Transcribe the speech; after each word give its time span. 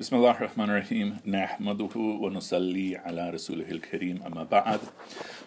بسم 0.00 0.16
الله 0.16 0.30
الرحمن 0.30 0.70
الرحيم 0.70 1.16
نحمده 1.26 1.96
ونصلي 1.96 2.96
على 2.96 3.30
رسوله 3.30 3.70
الكريم 3.70 4.22
أما 4.26 4.42
بعد 4.50 4.80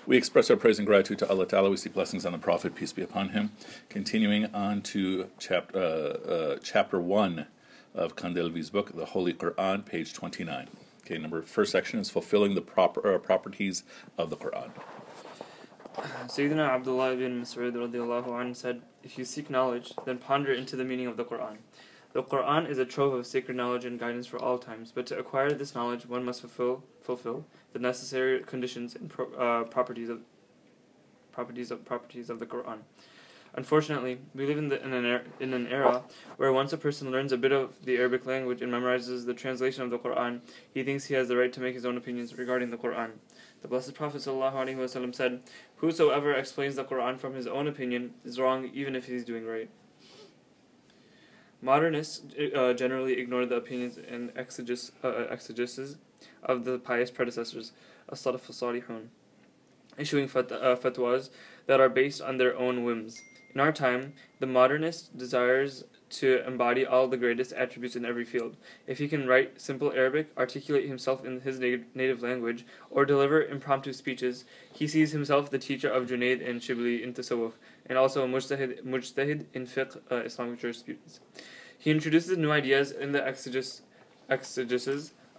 We 0.08 0.16
express 0.16 0.50
our 0.50 0.56
praise 0.56 0.80
and 0.80 0.88
gratitude 0.88 1.20
to 1.20 1.30
Allah 1.30 1.46
Ta'ala. 1.46 1.70
We 1.70 1.76
seek 1.76 1.94
blessings 1.94 2.26
on 2.26 2.32
the 2.32 2.38
Prophet, 2.38 2.74
peace 2.74 2.94
be 2.94 3.02
upon 3.02 3.30
him. 3.30 3.52
Continuing 3.90 4.46
on 4.54 4.82
to 4.84 5.28
chapter 5.38 5.78
uh, 5.78 6.32
uh, 6.32 6.58
chapter 6.64 6.98
1 6.98 7.46
of 7.94 8.16
Kandhelwi's 8.16 8.70
book, 8.70 8.96
The 8.96 9.08
Holy 9.08 9.34
Quran, 9.34 9.86
page 9.86 10.14
29. 10.14 10.70
Okay, 11.02 11.18
number 11.18 11.42
first 11.42 11.74
section 11.74 12.00
is 12.00 12.10
fulfilling 12.10 12.56
the 12.56 12.62
proper 12.62 13.16
uh, 13.16 13.18
properties 13.18 13.84
of 14.18 14.30
the 14.30 14.38
Quran. 14.38 14.70
Sayyidina 16.28 16.70
Abdullah 16.70 17.12
ibn 17.14 17.42
Mas'ud 17.42 18.56
said, 18.56 18.82
If 19.04 19.18
you 19.18 19.26
seek 19.26 19.50
knowledge, 19.50 19.92
then 20.06 20.20
ponder 20.20 20.54
into 20.54 20.78
the 20.78 20.86
meaning 20.86 21.08
of 21.08 21.18
the 21.18 21.26
Quran. 21.26 21.58
The 22.18 22.24
Quran 22.24 22.68
is 22.68 22.80
a 22.80 22.86
trove 22.86 23.14
of 23.14 23.28
sacred 23.28 23.56
knowledge 23.58 23.86
and 23.86 24.00
guidance 24.00 24.26
for 24.26 24.40
all 24.40 24.58
times, 24.58 24.92
but 24.92 25.06
to 25.06 25.20
acquire 25.20 25.52
this 25.52 25.76
knowledge, 25.76 26.08
one 26.08 26.26
must 26.26 26.42
fulfill, 26.42 26.84
fulfill 27.00 27.46
the 27.74 27.78
necessary 27.78 28.40
conditions 28.40 28.96
and 28.96 29.08
pro, 29.08 29.32
uh, 29.36 29.66
properties 29.66 30.10
of 30.10 30.22
properties 31.32 31.70
of 31.70 31.86
properties 31.86 32.32
of 32.32 32.40
the 32.40 32.48
Quran. 32.48 32.80
Unfortunately, 33.54 34.18
we 34.34 34.48
live 34.48 34.58
in, 34.58 34.70
the, 34.70 34.84
in, 34.84 34.94
an 34.94 35.06
er, 35.06 35.22
in 35.40 35.54
an 35.54 35.68
era 35.68 36.02
where 36.38 36.52
once 36.52 36.74
a 36.74 36.78
person 36.80 37.12
learns 37.12 37.32
a 37.32 37.38
bit 37.38 37.52
of 37.52 37.86
the 37.86 37.98
Arabic 37.98 38.26
language 38.26 38.64
and 38.64 38.74
memorizes 38.74 39.28
the 39.28 39.36
translation 39.36 39.84
of 39.84 39.92
the 39.92 40.00
Quran, 40.00 40.40
he 40.74 40.82
thinks 40.82 41.06
he 41.06 41.14
has 41.14 41.28
the 41.28 41.38
right 41.38 41.54
to 41.54 41.60
make 41.60 41.76
his 41.76 41.86
own 41.86 41.98
opinions 41.98 42.36
regarding 42.36 42.72
the 42.72 42.78
Quran. 42.78 43.12
The 43.62 43.68
Blessed 43.68 43.94
Prophet 43.94 44.24
ﷺ 44.24 45.14
said, 45.14 45.42
Whosoever 45.76 46.34
explains 46.34 46.78
the 46.78 46.84
Quran 46.84 47.20
from 47.20 47.36
his 47.36 47.46
own 47.46 47.68
opinion 47.68 48.16
is 48.26 48.40
wrong 48.40 48.72
even 48.74 48.96
if 48.96 49.06
he's 49.06 49.24
doing 49.24 49.46
right. 49.46 49.70
Modernists 51.62 52.22
uh, 52.56 52.74
generally 52.74 53.14
ignore 53.20 53.46
the 53.46 53.56
opinions 53.56 53.98
and 53.98 54.32
exegesis, 54.36 54.92
uh, 55.04 55.28
exegesis 55.32 55.98
of 56.44 56.66
the 56.66 56.78
pious 56.78 57.10
predecessors, 57.10 57.72
as-Salaf 58.12 58.42
salihun 58.42 59.08
issuing 59.98 60.28
fat- 60.28 60.52
uh, 60.52 60.76
fatwas 60.76 61.30
that 61.66 61.80
are 61.80 61.90
based 61.90 62.22
on 62.22 62.38
their 62.38 62.58
own 62.58 62.84
whims. 62.84 63.22
In 63.54 63.60
our 63.62 63.72
time, 63.72 64.14
the 64.40 64.46
modernist 64.46 65.18
desires 65.18 65.84
to 66.10 66.46
embody 66.48 66.86
all 66.86 67.08
the 67.08 67.18
greatest 67.18 67.52
attributes 67.52 67.96
in 67.96 68.06
every 68.06 68.24
field. 68.24 68.56
If 68.86 69.00
he 69.00 69.08
can 69.10 69.28
write 69.28 69.60
simple 69.60 69.92
Arabic, 69.92 70.30
articulate 70.38 70.88
himself 70.88 71.26
in 71.26 71.42
his 71.42 71.60
native 71.60 72.22
language, 72.22 72.66
or 72.90 73.04
deliver 73.04 73.44
impromptu 73.44 73.92
speeches, 73.92 74.46
he 74.72 74.88
sees 74.88 75.12
himself 75.12 75.50
the 75.50 75.60
teacher 75.60 75.90
of 75.90 76.08
Junaid 76.08 76.48
and 76.48 76.62
Shibli 76.62 77.02
in 77.02 77.14
Tasawwuf, 77.14 77.54
and 77.88 77.98
also 77.98 78.24
a 78.24 78.28
mujtahid, 78.28 78.84
mujtahid 78.84 79.46
in 79.54 79.66
fiqh, 79.66 79.98
uh, 80.10 80.18
Islamic 80.18 80.60
jurisprudence. 80.60 81.20
He 81.78 81.92
introduces 81.92 82.38
new 82.38 82.52
ideas 82.52 82.92
in 82.92 83.12
the 83.12 83.26
exegesis, 83.28 83.82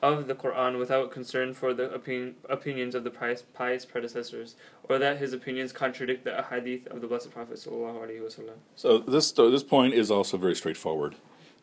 of 0.01 0.27
the 0.29 0.35
Quran 0.35 0.79
without 0.79 1.11
concern 1.11 1.55
for 1.55 1.75
the 1.75 1.93
opinion, 1.93 2.37
opinions 2.49 2.95
of 2.95 3.05
the 3.05 3.11
pious, 3.11 3.43
pious 3.43 3.85
predecessors, 3.85 4.55
or 4.85 4.99
that 4.99 5.19
his 5.19 5.33
opinions 5.33 5.73
contradict 5.73 6.25
the 6.25 6.43
hadith 6.51 6.87
of 6.87 7.01
the 7.01 7.07
Blessed 7.07 7.33
Prophet. 7.33 7.59
So 7.59 8.99
this 8.99 9.33
this 9.33 9.63
point 9.65 9.95
is 9.95 10.11
also 10.11 10.37
very 10.37 10.55
straightforward. 10.55 11.17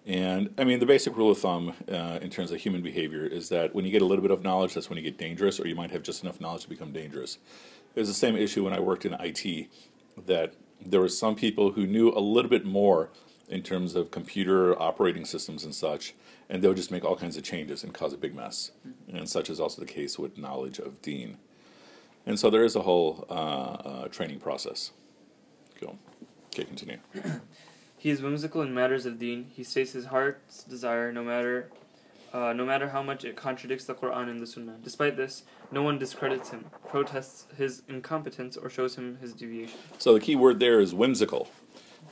And 0.06 0.54
I 0.58 0.66
mean, 0.66 0.80
the 0.80 0.86
basic 0.86 1.18
rule 1.18 1.32
of 1.32 1.40
thumb 1.40 1.74
uh, 1.90 2.20
in 2.22 2.30
terms 2.30 2.52
of 2.52 2.60
human 2.60 2.84
behavior 2.84 3.26
is 3.26 3.50
that 3.50 3.74
when 3.74 3.86
you 3.86 3.92
get 3.92 4.04
a 4.04 4.06
little 4.06 4.22
bit 4.22 4.32
of 4.32 4.44
knowledge, 4.44 4.76
that's 4.76 4.88
when 4.90 4.98
you 4.98 5.04
get 5.04 5.18
dangerous, 5.18 5.60
or 5.60 5.68
you 5.68 5.76
might 5.76 5.92
have 5.92 6.04
just 6.04 6.22
enough 6.22 6.40
knowledge 6.40 6.64
to 6.64 6.70
become 6.70 6.92
dangerous. 6.92 7.40
It 7.96 8.00
was 8.00 8.08
the 8.08 8.14
same 8.14 8.36
issue 8.36 8.64
when 8.64 8.74
I 8.74 8.80
worked 8.80 9.06
in 9.06 9.14
IT, 9.20 9.68
that 10.28 10.54
there 10.80 11.00
were 11.00 11.10
some 11.10 11.36
people 11.36 11.72
who 11.72 11.88
knew 11.88 12.12
a 12.12 12.20
little 12.20 12.52
bit 12.52 12.66
more 12.66 13.10
in 13.48 13.62
terms 13.62 13.96
of 13.96 14.12
computer 14.12 14.80
operating 14.82 15.26
systems 15.26 15.64
and 15.64 15.74
such, 15.74 16.14
and 16.50 16.62
they'll 16.62 16.74
just 16.74 16.92
make 16.92 17.04
all 17.04 17.16
kinds 17.16 17.38
of 17.38 17.44
changes 17.44 17.84
and 17.84 17.94
cause 17.94 18.14
a 18.14 18.18
big 18.18 18.36
mess. 18.36 18.72
Mm-hmm. 18.88 19.18
And 19.18 19.30
such 19.30 19.50
is 19.50 19.60
also 19.60 19.82
the 19.82 19.88
case 19.88 20.18
with 20.18 20.38
knowledge 20.38 20.80
of 20.80 21.02
Deen. 21.02 21.38
And 22.26 22.40
so 22.40 22.50
there 22.50 22.64
is 22.64 22.76
a 22.76 22.82
whole 22.82 23.26
uh, 23.30 23.34
uh, 23.34 24.08
training 24.08 24.40
process. 24.40 24.92
Cool. 25.80 25.98
Okay, 26.48 26.64
continue. 26.64 26.98
he 27.98 28.10
is 28.10 28.22
whimsical 28.22 28.62
in 28.62 28.74
matters 28.74 29.06
of 29.06 29.20
Deen. 29.20 29.52
He 29.54 29.64
states 29.64 29.92
his 29.92 30.06
heart's 30.06 30.64
desire, 30.64 31.12
no 31.12 31.24
matter, 31.24 31.70
uh, 32.34 32.54
no 32.54 32.66
matter 32.66 32.90
how 32.90 33.04
much 33.04 33.26
it 33.26 33.36
contradicts 33.36 33.86
the 33.86 33.94
Quran 33.94 34.30
and 34.30 34.42
the 34.42 34.48
Sunnah. 34.48 34.78
Despite 34.84 35.18
this, 35.18 35.44
no 35.72 35.84
one 35.84 36.00
discredits 36.00 36.50
him, 36.50 36.66
protests 36.88 37.46
his 37.56 37.84
incompetence, 37.88 38.58
or 38.58 38.70
shows 38.70 38.96
him 38.96 39.18
his 39.22 39.34
deviation. 39.34 39.78
So 40.00 40.14
the 40.14 40.20
key 40.20 40.36
word 40.36 40.60
there 40.60 40.80
is 40.80 40.96
whimsical. 40.96 41.48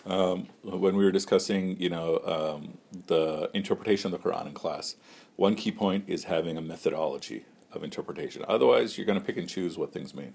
Um, 0.05 0.47
when 0.63 0.97
we 0.97 1.05
were 1.05 1.11
discussing, 1.11 1.79
you 1.79 1.89
know, 1.89 2.19
um, 2.25 2.77
the 3.07 3.49
interpretation 3.53 4.13
of 4.13 4.21
the 4.21 4.29
Quran 4.29 4.47
in 4.47 4.53
class, 4.53 4.95
one 5.35 5.55
key 5.55 5.71
point 5.71 6.05
is 6.07 6.25
having 6.25 6.57
a 6.57 6.61
methodology 6.61 7.45
of 7.71 7.83
interpretation. 7.83 8.43
Otherwise, 8.47 8.97
you're 8.97 9.07
going 9.07 9.19
to 9.19 9.25
pick 9.25 9.37
and 9.37 9.47
choose 9.47 9.77
what 9.77 9.93
things 9.93 10.13
mean. 10.13 10.33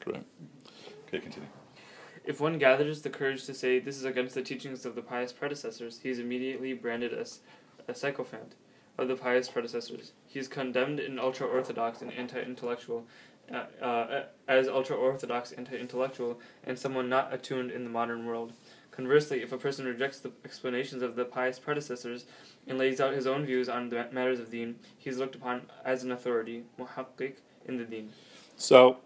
Correct. 0.00 0.26
Okay, 1.08 1.18
continue. 1.18 1.48
If 2.24 2.40
one 2.40 2.58
gathers 2.58 3.02
the 3.02 3.10
courage 3.10 3.44
to 3.46 3.54
say 3.54 3.78
this 3.78 3.96
is 3.96 4.04
against 4.04 4.34
the 4.34 4.42
teachings 4.42 4.84
of 4.84 4.94
the 4.94 5.02
pious 5.02 5.32
predecessors, 5.32 6.00
he 6.02 6.10
is 6.10 6.18
immediately 6.18 6.74
branded 6.74 7.14
as 7.14 7.40
a 7.88 7.94
sycophant 7.94 8.54
of 8.98 9.08
the 9.08 9.16
pious 9.16 9.48
predecessors. 9.48 10.12
He 10.26 10.38
is 10.38 10.46
condemned 10.46 11.00
in 11.00 11.18
ultra 11.18 11.46
orthodox 11.46 12.02
and 12.02 12.12
anti 12.12 12.40
intellectual. 12.40 13.06
Uh, 13.50 13.84
uh, 13.84 14.24
as 14.46 14.68
ultra 14.68 14.94
orthodox 14.94 15.50
anti 15.50 15.76
intellectual 15.76 16.38
and 16.62 16.78
someone 16.78 17.08
not 17.08 17.34
attuned 17.34 17.72
in 17.72 17.82
the 17.82 17.90
modern 17.90 18.24
world. 18.24 18.52
Conversely, 18.90 19.42
if 19.42 19.52
a 19.52 19.58
person 19.58 19.86
rejects 19.86 20.18
the 20.18 20.32
explanations 20.44 21.02
of 21.02 21.16
the 21.16 21.24
pious 21.24 21.58
predecessors 21.58 22.24
and 22.66 22.78
lays 22.78 23.00
out 23.00 23.14
his 23.14 23.26
own 23.26 23.46
views 23.46 23.68
on 23.68 23.88
the 23.88 24.08
matters 24.12 24.40
of 24.40 24.50
deen, 24.50 24.76
he 24.98 25.08
is 25.08 25.18
looked 25.18 25.34
upon 25.34 25.62
as 25.84 26.02
an 26.02 26.10
authority, 26.10 26.64
muhaqqiq, 26.78 27.34
in 27.66 27.78
the 27.78 27.84
deen. 27.84 28.10
So, 28.56 28.98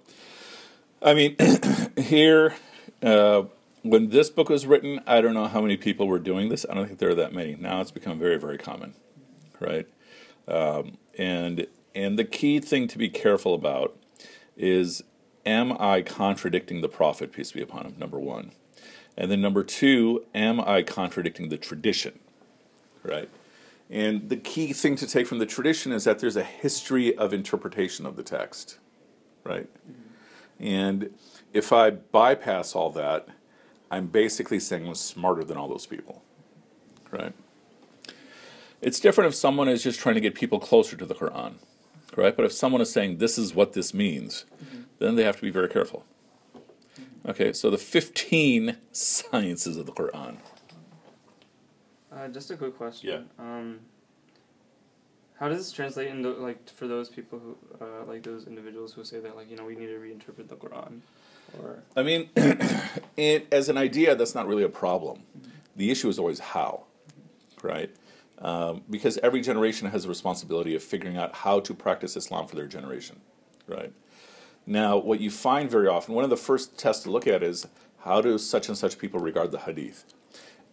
I 1.02 1.14
mean, 1.14 1.36
here, 1.96 2.54
uh, 3.02 3.44
when 3.82 4.08
this 4.08 4.30
book 4.30 4.48
was 4.48 4.66
written, 4.66 5.00
I 5.06 5.20
don't 5.20 5.34
know 5.34 5.46
how 5.46 5.60
many 5.60 5.76
people 5.76 6.08
were 6.08 6.18
doing 6.18 6.48
this. 6.48 6.64
I 6.68 6.74
don't 6.74 6.86
think 6.86 6.98
there 6.98 7.10
are 7.10 7.14
that 7.14 7.34
many. 7.34 7.54
Now 7.54 7.80
it's 7.80 7.90
become 7.90 8.18
very, 8.18 8.38
very 8.38 8.56
common, 8.56 8.94
right? 9.60 9.86
Um, 10.48 10.98
and 11.18 11.66
and 11.94 12.18
the 12.18 12.24
key 12.24 12.58
thing 12.58 12.88
to 12.88 12.98
be 12.98 13.08
careful 13.08 13.54
about 13.54 13.96
is, 14.56 15.02
am 15.46 15.76
I 15.78 16.02
contradicting 16.02 16.80
the 16.80 16.88
prophet, 16.88 17.32
peace 17.32 17.52
be 17.52 17.62
upon 17.62 17.86
him? 17.86 17.94
Number 17.98 18.18
one. 18.18 18.52
And 19.16 19.30
then 19.30 19.40
number 19.40 19.62
two, 19.62 20.24
am 20.34 20.60
I 20.60 20.82
contradicting 20.82 21.48
the 21.48 21.56
tradition? 21.56 22.18
Right? 23.02 23.28
And 23.90 24.28
the 24.28 24.36
key 24.36 24.72
thing 24.72 24.96
to 24.96 25.06
take 25.06 25.26
from 25.26 25.38
the 25.38 25.46
tradition 25.46 25.92
is 25.92 26.04
that 26.04 26.18
there's 26.18 26.36
a 26.36 26.42
history 26.42 27.16
of 27.16 27.32
interpretation 27.32 28.06
of 28.06 28.16
the 28.16 28.22
text. 28.22 28.78
Right? 29.44 29.68
Mm-hmm. 29.88 30.66
And 30.66 31.10
if 31.52 31.72
I 31.72 31.90
bypass 31.90 32.74
all 32.74 32.90
that, 32.90 33.28
I'm 33.90 34.06
basically 34.06 34.58
saying 34.58 34.86
I'm 34.86 34.94
smarter 34.94 35.44
than 35.44 35.56
all 35.56 35.68
those 35.68 35.86
people. 35.86 36.22
Right? 37.10 37.34
It's 38.80 38.98
different 38.98 39.28
if 39.28 39.34
someone 39.34 39.68
is 39.68 39.82
just 39.82 40.00
trying 40.00 40.16
to 40.16 40.20
get 40.20 40.34
people 40.34 40.58
closer 40.58 40.96
to 40.96 41.06
the 41.06 41.14
Quran. 41.14 41.54
Right? 42.16 42.34
But 42.34 42.46
if 42.46 42.52
someone 42.52 42.80
is 42.80 42.90
saying 42.90 43.18
this 43.18 43.38
is 43.38 43.54
what 43.54 43.74
this 43.74 43.94
means, 43.94 44.44
mm-hmm. 44.56 44.82
then 44.98 45.14
they 45.14 45.24
have 45.24 45.36
to 45.36 45.42
be 45.42 45.50
very 45.50 45.68
careful. 45.68 46.04
Okay, 47.26 47.52
so 47.52 47.70
the 47.70 47.78
15 47.78 48.76
sciences 48.92 49.76
of 49.76 49.86
the 49.86 49.92
Quran. 49.92 50.36
Uh, 52.12 52.28
just 52.28 52.50
a 52.50 52.56
quick 52.56 52.76
question. 52.76 53.28
Yeah. 53.38 53.44
Um, 53.44 53.80
how 55.38 55.48
does 55.48 55.58
this 55.58 55.72
translate 55.72 56.08
into 56.08 56.30
like 56.30 56.70
for 56.70 56.86
those 56.86 57.08
people 57.08 57.38
who 57.40 57.56
uh, 57.80 58.04
like 58.06 58.22
those 58.22 58.46
individuals 58.46 58.92
who 58.92 59.04
say 59.04 59.18
that 59.20 59.34
like 59.34 59.50
you 59.50 59.56
know 59.56 59.64
we 59.64 59.74
need 59.74 59.86
to 59.86 59.98
reinterpret 59.98 60.48
the 60.48 60.54
Quran? 60.54 61.00
Or 61.60 61.82
I 61.96 62.02
mean, 62.02 62.30
it, 63.16 63.48
as 63.52 63.68
an 63.68 63.76
idea, 63.76 64.14
that's 64.14 64.34
not 64.34 64.46
really 64.46 64.62
a 64.62 64.68
problem. 64.68 65.22
Mm-hmm. 65.36 65.50
The 65.76 65.90
issue 65.90 66.08
is 66.08 66.18
always 66.18 66.38
how, 66.38 66.84
right? 67.62 67.90
Um, 68.38 68.82
because 68.90 69.18
every 69.18 69.40
generation 69.40 69.88
has 69.90 70.04
a 70.04 70.08
responsibility 70.08 70.74
of 70.74 70.82
figuring 70.82 71.16
out 71.16 71.34
how 71.34 71.60
to 71.60 71.74
practice 71.74 72.16
Islam 72.16 72.46
for 72.46 72.56
their 72.56 72.66
generation, 72.66 73.20
right? 73.66 73.92
Now, 74.66 74.96
what 74.96 75.20
you 75.20 75.30
find 75.30 75.70
very 75.70 75.86
often, 75.86 76.14
one 76.14 76.24
of 76.24 76.30
the 76.30 76.36
first 76.36 76.78
tests 76.78 77.02
to 77.04 77.10
look 77.10 77.26
at 77.26 77.42
is 77.42 77.66
how 78.00 78.20
do 78.20 78.38
such 78.38 78.68
and 78.68 78.76
such 78.76 78.98
people 78.98 79.20
regard 79.20 79.50
the 79.50 79.60
hadith? 79.60 80.04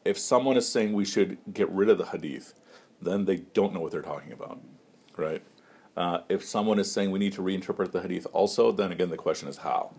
If 0.05 0.17
someone 0.17 0.57
is 0.57 0.67
saying 0.67 0.93
we 0.93 1.05
should 1.05 1.37
get 1.53 1.69
rid 1.69 1.89
of 1.89 1.97
the 1.97 2.07
hadith, 2.07 2.53
then 3.01 3.25
they 3.25 3.37
don't 3.37 3.73
know 3.73 3.81
what 3.81 3.91
they're 3.91 4.01
talking 4.01 4.31
about, 4.31 4.59
right? 5.17 5.41
Uh, 5.97 6.19
if 6.29 6.43
someone 6.43 6.79
is 6.79 6.91
saying 6.91 7.11
we 7.11 7.19
need 7.19 7.33
to 7.33 7.41
reinterpret 7.41 7.91
the 7.91 8.01
hadith 8.01 8.25
also, 8.31 8.71
then 8.71 8.91
again 8.91 9.09
the 9.09 9.17
question 9.17 9.47
is 9.49 9.57
how, 9.57 9.93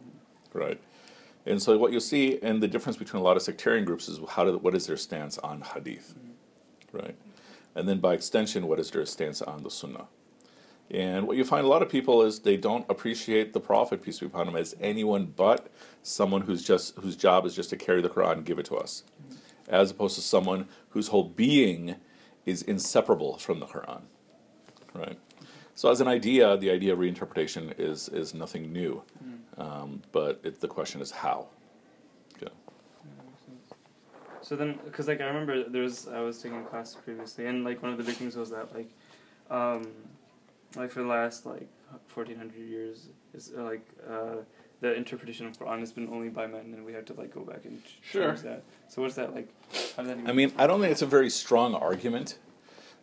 right? 0.53 0.81
And 1.45 1.61
so 1.61 1.77
what 1.77 1.93
you'll 1.93 2.01
see, 2.01 2.39
and 2.43 2.63
the 2.63 2.69
difference 2.69 2.97
between 2.97 3.21
a 3.21 3.25
lot 3.25 3.37
of 3.37 3.43
sectarian 3.43 3.85
groups 3.85 4.09
is 4.09 4.21
how 4.31 4.45
do, 4.45 4.57
what 4.59 4.75
is 4.75 4.87
their 4.87 4.97
stance 4.97 5.39
on 5.39 5.61
hadith, 5.61 6.15
right? 6.93 7.17
And 7.75 7.89
then 7.89 7.99
by 7.99 8.15
extension, 8.15 8.67
what 8.67 8.79
is 8.79 8.91
their 8.91 9.05
stance 9.07 9.43
on 9.43 9.63
the 9.63 9.71
sunnah? 9.71 10.07
And 10.93 11.27
what 11.27 11.39
you 11.39 11.45
find 11.45 11.65
a 11.65 11.69
lot 11.69 11.81
of 11.83 11.89
people 11.89 12.23
is 12.23 12.41
they 12.41 12.59
don't 12.59 12.85
appreciate 12.91 13.55
the 13.55 13.61
Prophet, 13.61 14.03
peace 14.03 14.19
be 14.21 14.27
upon 14.27 14.47
him, 14.47 14.57
as 14.57 14.77
anyone 14.79 15.33
but 15.35 15.69
someone 16.03 16.43
who's 16.43 16.63
just 16.63 16.95
whose 16.97 17.17
job 17.17 17.47
is 17.47 17.55
just 17.57 17.71
to 17.71 17.77
carry 17.77 18.03
the 18.03 18.11
Quran 18.11 18.33
and 18.33 18.45
give 18.45 18.59
it 18.59 18.67
to 18.67 18.77
us, 18.77 19.03
as 19.69 19.91
opposed 19.91 20.17
to 20.17 20.21
someone 20.21 20.69
whose 20.91 21.09
whole 21.09 21.25
being 21.25 21.97
is 22.45 22.61
inseparable 22.63 23.39
from 23.39 23.59
the 23.61 23.67
Quran. 23.67 24.03
right? 24.95 25.19
So 25.75 25.91
as 25.91 26.03
an 26.03 26.09
idea, 26.09 26.59
the 26.59 26.71
idea 26.71 26.93
of 26.93 26.99
reinterpretation 26.99 27.73
is 27.79 28.11
is 28.11 28.35
nothing 28.35 28.71
new, 28.73 29.03
Mm. 29.25 29.39
um, 29.65 30.03
but 30.13 30.41
it, 30.45 30.61
the 30.61 30.69
question 30.69 31.01
is 31.01 31.11
how. 31.11 31.47
Yeah. 32.43 32.49
So 34.43 34.57
then, 34.57 34.79
because 34.85 35.09
like 35.09 35.23
I 35.23 35.25
remember 35.25 35.67
there 35.69 35.83
was 35.83 36.07
I 36.09 36.21
was 36.21 36.43
taking 36.43 36.59
a 36.59 36.65
class 36.65 36.95
previously, 36.95 37.47
and 37.47 37.65
like 37.65 37.83
one 37.83 37.91
of 37.93 37.97
the 37.97 38.05
big 38.05 38.17
things 38.17 38.37
was 38.37 38.51
that 38.51 38.75
like, 38.75 38.91
um, 39.51 39.87
like 40.77 40.91
for 40.91 41.03
the 41.03 41.09
last 41.09 41.47
like 41.47 41.69
fourteen 42.07 42.37
hundred 42.37 42.69
years 42.69 43.09
is 43.35 43.53
uh, 43.57 43.63
like 43.63 43.87
uh, 44.09 44.37
the 44.81 44.95
interpretation 44.95 45.47
of 45.47 45.59
Quran 45.59 45.81
has 45.81 45.93
been 45.93 46.09
only 46.09 46.29
by 46.29 46.47
men, 46.47 46.73
and 46.75 46.85
we 46.85 46.93
have 46.93 47.05
to 47.07 47.15
like 47.15 47.33
go 47.35 47.43
back 47.43 47.65
and 47.65 47.83
ch- 47.85 47.99
Sure. 48.03 48.29
change 48.29 48.43
that. 48.43 48.63
So 48.89 49.03
what's 49.03 49.15
that 49.17 49.35
like? 49.35 49.49
How 49.97 50.03
does 50.03 50.17
that? 50.17 50.29
I 50.29 50.33
mean, 50.33 50.53
I 50.59 50.67
don't 50.67 50.81
think 50.81 50.93
it's 50.93 51.03
a 51.03 51.07
very 51.07 51.31
strong 51.31 51.75
argument 51.75 52.39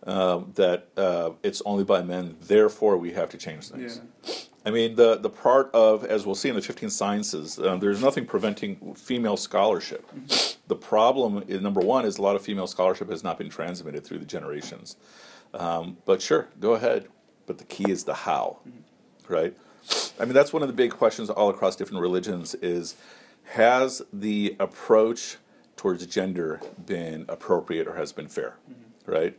uh, 0.05 0.41
that 0.55 0.87
uh, 0.97 1.31
it's 1.43 1.61
only 1.65 1.83
by 1.83 2.01
men, 2.01 2.37
therefore 2.41 2.97
we 2.97 3.11
have 3.11 3.29
to 3.29 3.37
change 3.37 3.69
yeah. 3.71 3.87
things. 3.87 4.49
I 4.65 4.71
mean, 4.71 4.95
the, 4.95 5.15
the 5.17 5.29
part 5.29 5.73
of, 5.73 6.03
as 6.03 6.25
we'll 6.25 6.35
see 6.35 6.49
in 6.49 6.55
the 6.55 6.61
15 6.61 6.89
sciences, 6.89 7.57
uh, 7.57 7.77
there's 7.77 8.01
nothing 8.01 8.25
preventing 8.25 8.93
female 8.95 9.37
scholarship. 9.37 10.05
The 10.67 10.75
problem, 10.75 11.43
is, 11.47 11.61
number 11.61 11.79
one, 11.79 12.05
is 12.05 12.17
a 12.17 12.21
lot 12.21 12.35
of 12.35 12.41
female 12.41 12.67
scholarship 12.67 13.09
has 13.09 13.23
not 13.23 13.37
been 13.37 13.49
transmitted 13.49 14.05
through 14.05 14.19
the 14.19 14.25
generations. 14.25 14.97
Um, 15.53 15.97
but 16.05 16.21
sure, 16.21 16.49
go 16.59 16.73
ahead. 16.73 17.07
But 17.49 17.57
the 17.57 17.63
key 17.63 17.89
is 17.89 18.03
the 18.03 18.13
how, 18.13 18.59
right? 19.27 19.57
I 20.19 20.25
mean, 20.25 20.35
that's 20.35 20.53
one 20.53 20.61
of 20.61 20.67
the 20.67 20.73
big 20.73 20.91
questions 20.91 21.31
all 21.31 21.49
across 21.49 21.75
different 21.75 21.99
religions 21.99 22.53
is, 22.53 22.95
has 23.53 24.03
the 24.13 24.55
approach 24.59 25.37
towards 25.75 26.05
gender 26.05 26.61
been 26.85 27.25
appropriate 27.27 27.87
or 27.87 27.95
has 27.95 28.13
been 28.13 28.27
fair, 28.27 28.57
right? 29.07 29.35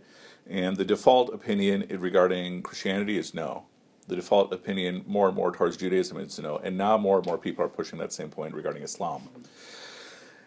And 0.48 0.76
the 0.76 0.84
default 0.84 1.32
opinion 1.32 1.86
regarding 1.88 2.62
Christianity 2.62 3.16
is 3.16 3.32
no. 3.32 3.66
The 4.08 4.16
default 4.16 4.52
opinion 4.52 5.04
more 5.06 5.28
and 5.28 5.36
more 5.36 5.52
towards 5.52 5.76
Judaism 5.76 6.18
is 6.18 6.36
no. 6.40 6.56
And 6.56 6.76
now 6.76 6.98
more 6.98 7.18
and 7.18 7.26
more 7.26 7.38
people 7.38 7.64
are 7.64 7.68
pushing 7.68 8.00
that 8.00 8.12
same 8.12 8.28
point 8.28 8.54
regarding 8.54 8.82
Islam. 8.82 9.28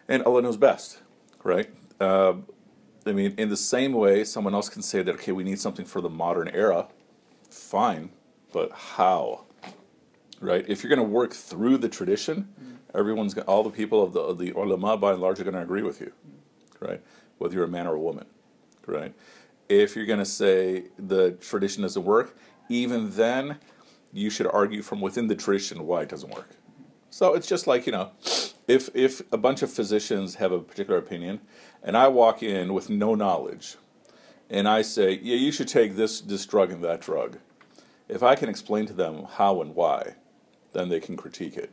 And 0.06 0.22
Allah 0.24 0.42
knows 0.42 0.58
best, 0.58 0.98
right? 1.42 1.70
Uh, 1.98 2.34
I 3.06 3.12
mean, 3.12 3.34
in 3.38 3.48
the 3.48 3.56
same 3.56 3.94
way, 3.94 4.22
someone 4.24 4.54
else 4.54 4.68
can 4.68 4.82
say 4.82 5.00
that, 5.00 5.14
okay, 5.14 5.32
we 5.32 5.44
need 5.44 5.58
something 5.58 5.86
for 5.86 6.02
the 6.02 6.10
modern 6.10 6.48
era. 6.48 6.88
Fine, 7.54 8.10
but 8.52 8.72
how? 8.72 9.44
Right? 10.40 10.64
If 10.68 10.82
you're 10.82 10.94
going 10.94 11.06
to 11.06 11.12
work 11.14 11.32
through 11.32 11.78
the 11.78 11.88
tradition, 11.88 12.48
mm. 12.60 12.76
everyone's 12.98 13.32
go- 13.32 13.42
all 13.42 13.62
the 13.62 13.70
people 13.70 14.02
of 14.02 14.12
the, 14.12 14.20
of 14.20 14.38
the 14.38 14.50
ulama 14.50 14.96
by 14.96 15.12
and 15.12 15.22
large 15.22 15.38
are 15.38 15.44
going 15.44 15.54
to 15.54 15.62
agree 15.62 15.82
with 15.82 16.00
you, 16.00 16.12
right? 16.80 17.00
Whether 17.38 17.54
you're 17.54 17.64
a 17.64 17.68
man 17.68 17.86
or 17.86 17.94
a 17.94 18.00
woman, 18.00 18.26
right? 18.86 19.14
If 19.68 19.94
you're 19.94 20.04
going 20.04 20.18
to 20.18 20.26
say 20.26 20.86
the 20.98 21.32
tradition 21.32 21.82
doesn't 21.82 22.04
work, 22.04 22.36
even 22.68 23.12
then, 23.12 23.58
you 24.12 24.30
should 24.30 24.48
argue 24.48 24.82
from 24.82 25.00
within 25.00 25.28
the 25.28 25.36
tradition 25.36 25.86
why 25.86 26.02
it 26.02 26.08
doesn't 26.08 26.34
work. 26.34 26.50
So 27.08 27.34
it's 27.34 27.46
just 27.46 27.68
like 27.68 27.86
you 27.86 27.92
know, 27.92 28.10
if 28.66 28.90
if 28.94 29.22
a 29.32 29.38
bunch 29.38 29.62
of 29.62 29.70
physicians 29.70 30.34
have 30.36 30.50
a 30.50 30.58
particular 30.58 30.98
opinion, 30.98 31.40
and 31.84 31.96
I 31.96 32.08
walk 32.08 32.42
in 32.42 32.74
with 32.74 32.90
no 32.90 33.14
knowledge, 33.14 33.76
and 34.50 34.68
I 34.68 34.82
say, 34.82 35.18
yeah, 35.22 35.36
you 35.36 35.50
should 35.52 35.68
take 35.68 35.96
this 35.96 36.20
this 36.20 36.44
drug 36.46 36.70
and 36.70 36.82
that 36.84 37.00
drug. 37.00 37.38
If 38.08 38.22
I 38.22 38.34
can 38.34 38.48
explain 38.48 38.86
to 38.86 38.92
them 38.92 39.26
how 39.36 39.60
and 39.62 39.74
why, 39.74 40.14
then 40.72 40.88
they 40.88 41.00
can 41.00 41.16
critique 41.16 41.56
it. 41.56 41.70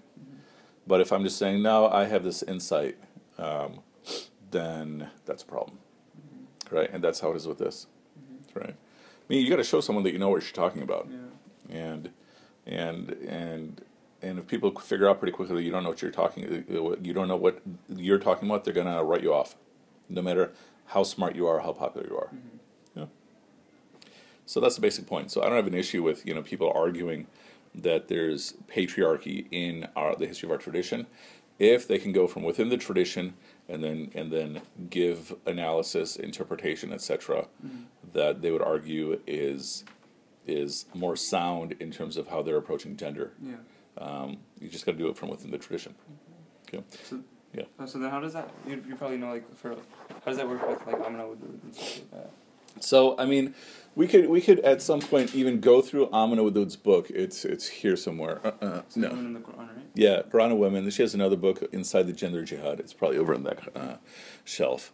But 0.87 1.01
if 1.01 1.11
I'm 1.11 1.23
just 1.23 1.37
saying, 1.37 1.61
no, 1.61 1.87
I 1.87 2.05
have 2.05 2.23
this 2.23 2.41
insight, 2.43 2.97
um, 3.37 3.81
then 4.49 5.09
that's 5.25 5.43
a 5.43 5.45
problem, 5.45 5.77
right? 6.71 6.89
And 6.91 7.03
that's 7.03 7.19
how 7.19 7.31
it 7.31 7.37
is 7.37 7.47
with 7.47 7.59
this, 7.59 7.87
right? 8.53 8.71
I 8.75 9.23
mean, 9.33 9.43
you 9.43 9.49
got 9.49 9.57
to 9.57 9.63
show 9.63 9.79
someone 9.81 10.03
that 10.05 10.11
you 10.13 10.19
know 10.19 10.29
what 10.29 10.41
you're 10.43 10.51
talking 10.53 10.81
about 10.81 11.07
Yeah. 11.69 11.75
and 11.77 12.11
and 12.65 13.09
and 13.27 13.81
and 14.21 14.39
if 14.39 14.47
people 14.47 14.71
figure 14.79 15.09
out 15.09 15.19
pretty 15.19 15.31
quickly 15.31 15.55
that 15.57 15.63
you 15.63 15.71
don't 15.71 15.83
know 15.83 15.89
what 15.89 16.01
you're 16.01 16.11
talking, 16.11 16.43
uh, 16.69 16.95
you 17.01 17.13
don't 17.13 17.27
know 17.27 17.37
what 17.37 17.61
you're 17.89 18.19
talking 18.19 18.49
about, 18.49 18.63
they're 18.65 18.73
gonna 18.73 19.03
write 19.03 19.21
you 19.23 19.33
off, 19.33 19.55
no 20.09 20.21
matter 20.21 20.51
how 20.87 21.03
smart 21.03 21.35
you 21.35 21.47
are, 21.47 21.59
how 21.59 21.71
popular 21.73 22.07
you 22.07 22.17
are. 22.17 22.29
Yeah. 22.33 22.39
So 24.51 24.59
that's 24.59 24.75
the 24.75 24.81
basic 24.81 25.07
point. 25.07 25.31
So 25.31 25.41
I 25.41 25.45
don't 25.45 25.55
have 25.55 25.67
an 25.67 25.73
issue 25.73 26.03
with 26.03 26.25
you 26.25 26.33
know 26.33 26.41
people 26.41 26.69
arguing 26.75 27.27
that 27.73 28.09
there's 28.09 28.53
patriarchy 28.67 29.45
in 29.49 29.87
our 29.95 30.13
the 30.17 30.27
history 30.27 30.47
of 30.47 30.51
our 30.51 30.57
tradition, 30.57 31.07
if 31.57 31.87
they 31.87 31.97
can 31.97 32.11
go 32.11 32.27
from 32.27 32.43
within 32.43 32.67
the 32.67 32.75
tradition 32.75 33.35
and 33.69 33.81
then 33.81 34.11
and 34.13 34.29
then 34.29 34.61
give 34.89 35.33
analysis, 35.45 36.17
interpretation, 36.17 36.91
etc. 36.91 37.47
That 38.11 38.41
they 38.41 38.51
would 38.51 38.61
argue 38.61 39.21
is 39.25 39.85
is 40.45 40.85
more 40.93 41.15
sound 41.15 41.71
in 41.79 41.89
terms 41.89 42.17
of 42.17 42.27
how 42.27 42.41
they're 42.41 42.57
approaching 42.57 42.97
gender. 42.97 43.31
Yeah. 43.41 43.55
Um, 43.97 44.39
you 44.59 44.67
just 44.67 44.85
got 44.85 44.93
to 44.93 44.97
do 44.97 45.07
it 45.07 45.15
from 45.15 45.29
within 45.29 45.51
the 45.51 45.59
tradition. 45.59 45.95
Okay. 46.67 46.83
So, 47.03 47.21
Yeah. 47.53 47.63
uh, 47.79 47.85
so 47.85 47.99
then, 47.99 48.09
how 48.09 48.19
does 48.19 48.33
that? 48.33 48.49
You, 48.67 48.83
you 48.85 48.95
probably 48.97 49.17
know, 49.17 49.31
like, 49.31 49.45
for 49.55 49.69
how 49.75 50.25
does 50.25 50.37
that 50.37 50.47
work 50.49 50.67
with 50.67 50.85
like 50.85 50.99
Amina 51.05 51.23
Wadud 51.23 51.59
and 52.73 52.83
stuff 52.83 53.03
like 53.03 53.17
that? 53.17 53.19
So 53.19 53.23
I 53.23 53.25
mean, 53.25 53.55
we 53.95 54.07
could 54.07 54.29
we 54.29 54.41
could 54.41 54.59
at 54.61 54.81
some 54.81 55.01
point 55.01 55.35
even 55.35 55.59
go 55.59 55.81
through 55.81 56.09
Amina 56.11 56.43
Wadud's 56.43 56.75
book. 56.75 57.09
It's 57.09 57.45
it's 57.45 57.67
here 57.67 57.95
somewhere. 57.95 58.39
Uh, 58.43 58.51
uh, 58.61 58.81
no. 58.95 59.09
women 59.09 59.25
in 59.27 59.33
the 59.33 59.39
Quran, 59.39 59.57
right? 59.57 59.85
Yeah, 59.95 60.21
Quran 60.21 60.51
of 60.51 60.57
Women. 60.57 60.89
She 60.89 61.01
has 61.01 61.13
another 61.13 61.35
book 61.35 61.63
inside 61.71 62.07
the 62.07 62.13
Gender 62.13 62.43
Jihad. 62.43 62.79
It's 62.79 62.93
probably 62.93 63.17
over 63.17 63.33
on 63.33 63.43
that 63.43 63.59
uh, 63.75 63.95
shelf. 64.45 64.93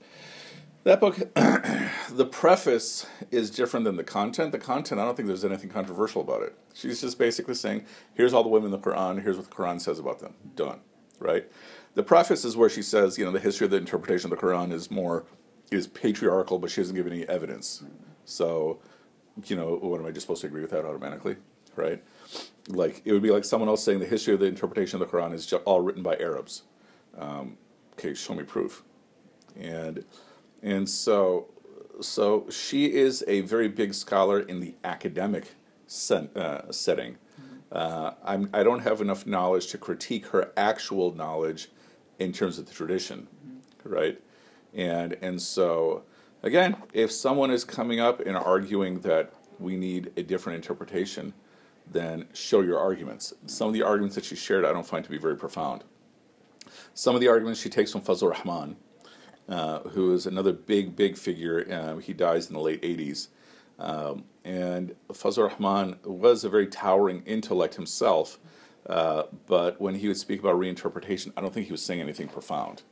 That 0.87 1.01
book, 1.01 1.17
the 1.35 2.25
preface 2.31 3.05
is 3.29 3.51
different 3.51 3.83
than 3.83 3.97
the 3.97 4.05
content. 4.05 4.53
The 4.53 4.57
content, 4.57 5.01
I 5.01 5.03
don't 5.03 5.17
think 5.17 5.27
there's 5.27 5.43
anything 5.43 5.69
controversial 5.69 6.21
about 6.21 6.43
it. 6.43 6.55
She's 6.73 7.01
just 7.01 7.19
basically 7.19 7.55
saying, 7.55 7.85
here's 8.13 8.33
all 8.33 8.41
the 8.41 8.47
women 8.47 8.73
in 8.73 8.79
the 8.79 8.89
Quran, 8.89 9.21
here's 9.21 9.35
what 9.35 9.49
the 9.49 9.53
Quran 9.53 9.81
says 9.81 9.99
about 9.99 10.19
them. 10.19 10.35
Done. 10.55 10.79
Right? 11.19 11.51
The 11.95 12.03
preface 12.03 12.45
is 12.45 12.55
where 12.55 12.69
she 12.69 12.81
says, 12.81 13.17
you 13.17 13.25
know, 13.25 13.31
the 13.31 13.39
history 13.41 13.65
of 13.65 13.71
the 13.71 13.77
interpretation 13.77 14.31
of 14.31 14.39
the 14.39 14.45
Quran 14.45 14.71
is 14.71 14.89
more, 14.89 15.25
is 15.71 15.87
patriarchal, 15.87 16.59
but 16.59 16.71
she 16.71 16.81
doesn't 16.81 16.95
give 16.95 17.07
any 17.07 17.27
evidence. 17.27 17.83
So, 18.25 18.79
you 19.45 19.55
know, 19.55 19.75
what 19.75 19.99
am 19.99 20.05
I 20.05 20.11
just 20.11 20.21
supposed 20.21 20.41
to 20.41 20.47
agree 20.47 20.61
with 20.61 20.71
that 20.71 20.85
automatically? 20.85 21.37
Right? 21.75 22.03
Like, 22.69 23.01
it 23.05 23.11
would 23.11 23.21
be 23.21 23.31
like 23.31 23.45
someone 23.45 23.69
else 23.69 23.83
saying 23.83 23.99
the 23.99 24.05
history 24.05 24.33
of 24.33 24.39
the 24.39 24.47
interpretation 24.47 25.01
of 25.01 25.09
the 25.09 25.17
Quran 25.17 25.33
is 25.33 25.51
all 25.53 25.81
written 25.81 26.03
by 26.03 26.15
Arabs. 26.17 26.63
Um, 27.17 27.57
okay, 27.93 28.13
show 28.13 28.33
me 28.33 28.43
proof. 28.43 28.83
And 29.55 30.05
and 30.61 30.89
so 30.89 31.47
so 32.01 32.49
she 32.49 32.93
is 32.93 33.23
a 33.27 33.41
very 33.41 33.67
big 33.67 33.93
scholar 33.93 34.39
in 34.39 34.59
the 34.59 34.75
academic 34.83 35.55
uh, 36.35 36.71
setting. 36.71 37.17
Uh, 37.71 38.11
I'm, 38.23 38.49
I 38.53 38.63
don't 38.63 38.79
have 38.79 39.01
enough 39.01 39.25
knowledge 39.25 39.67
to 39.67 39.77
critique 39.77 40.27
her 40.27 40.51
actual 40.55 41.13
knowledge 41.13 41.69
in 42.19 42.31
terms 42.31 42.57
of 42.57 42.65
the 42.65 42.73
tradition, 42.73 43.27
right? 43.83 44.19
And 44.77 45.17
and 45.21 45.41
so 45.41 46.03
again, 46.43 46.77
if 46.93 47.11
someone 47.11 47.51
is 47.51 47.65
coming 47.65 47.99
up 47.99 48.21
and 48.21 48.37
arguing 48.37 49.01
that 49.01 49.33
we 49.59 49.75
need 49.75 50.11
a 50.15 50.23
different 50.23 50.55
interpretation, 50.55 51.33
then 51.91 52.27
show 52.33 52.61
your 52.61 52.79
arguments. 52.79 53.33
Some 53.47 53.67
of 53.67 53.73
the 53.73 53.81
arguments 53.81 54.15
that 54.15 54.23
she 54.25 54.35
shared, 54.35 54.63
I 54.63 54.71
don't 54.71 54.85
find 54.85 55.03
to 55.03 55.09
be 55.09 55.17
very 55.17 55.35
profound. 55.35 55.83
Some 56.93 57.15
of 57.15 57.21
the 57.21 57.27
arguments 57.27 57.59
she 57.59 57.69
takes 57.69 57.91
from 57.91 58.01
Fazl 58.01 58.29
Rahman, 58.29 58.75
uh, 59.49 59.79
who 59.89 60.13
is 60.13 60.25
another 60.25 60.53
big, 60.53 60.95
big 60.95 61.17
figure. 61.17 61.65
Uh, 61.71 61.97
he 61.97 62.13
dies 62.13 62.47
in 62.47 62.53
the 62.53 62.59
late 62.59 62.81
80s. 62.81 63.29
Um, 63.79 64.25
and 64.43 64.95
Fazl 65.09 65.49
Rahman 65.49 65.97
was 66.03 66.43
a 66.43 66.49
very 66.49 66.67
towering 66.67 67.23
intellect 67.25 67.75
himself, 67.75 68.39
uh, 68.87 69.23
but 69.45 69.79
when 69.79 69.95
he 69.95 70.07
would 70.07 70.17
speak 70.17 70.39
about 70.39 70.55
reinterpretation, 70.55 71.31
I 71.37 71.41
don't 71.41 71.53
think 71.53 71.67
he 71.67 71.71
was 71.71 71.83
saying 71.83 72.01
anything 72.01 72.27
profound. 72.27 72.83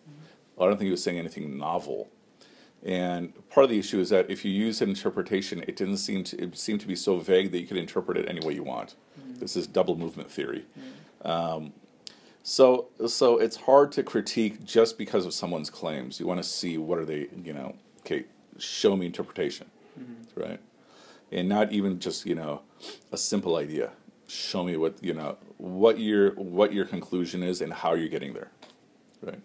I 0.59 0.65
don't 0.65 0.77
think 0.77 0.85
he 0.85 0.91
was 0.91 1.03
saying 1.03 1.19
anything 1.19 1.57
novel. 1.57 2.09
And 2.83 3.33
part 3.49 3.63
of 3.63 3.69
the 3.71 3.79
issue 3.79 3.99
is 3.99 4.09
that 4.09 4.29
if 4.29 4.45
you 4.45 4.51
use 4.51 4.81
an 4.81 4.89
interpretation, 4.89 5.63
it 5.67 5.75
didn't 5.75 5.97
seem 5.97 6.23
to 6.25 6.41
it 6.41 6.57
seemed 6.57 6.81
to 6.81 6.87
be 6.87 6.95
so 6.95 7.19
vague 7.19 7.51
that 7.51 7.59
you 7.59 7.65
could 7.65 7.77
interpret 7.77 8.17
it 8.17 8.29
any 8.29 8.45
way 8.45 8.53
you 8.53 8.63
want. 8.63 8.95
Mm-hmm. 9.19 9.39
This 9.39 9.55
is 9.55 9.65
double 9.65 9.95
movement 9.95 10.29
theory. 10.29 10.65
Mm-hmm. 10.77 11.27
Um, 11.27 11.73
so 12.43 12.89
so 13.07 13.39
it's 13.39 13.55
hard 13.57 13.91
to 13.93 14.03
critique 14.03 14.63
just 14.63 14.99
because 14.99 15.25
of 15.25 15.33
someone's 15.33 15.71
claims. 15.71 16.19
You 16.19 16.27
want 16.27 16.41
to 16.43 16.47
see 16.47 16.77
what 16.77 16.99
are 16.99 17.05
they, 17.05 17.27
you 17.43 17.53
know, 17.53 17.75
okay, 18.01 18.25
show 18.59 18.95
me 18.95 19.07
interpretation, 19.07 19.71
mm-hmm. 19.99 20.39
right? 20.39 20.59
And 21.31 21.49
not 21.49 21.71
even 21.71 21.99
just, 21.99 22.27
you 22.27 22.35
know, 22.35 22.61
a 23.11 23.17
simple 23.17 23.55
idea. 23.55 23.93
Show 24.27 24.63
me 24.63 24.77
what, 24.77 25.03
you 25.03 25.15
know, 25.15 25.37
what 25.57 25.99
your 25.99 26.35
what 26.35 26.71
your 26.71 26.85
conclusion 26.85 27.41
is 27.41 27.61
and 27.61 27.73
how 27.73 27.95
you're 27.95 28.09
getting 28.09 28.33
there. 28.33 28.51
Right? 29.23 29.41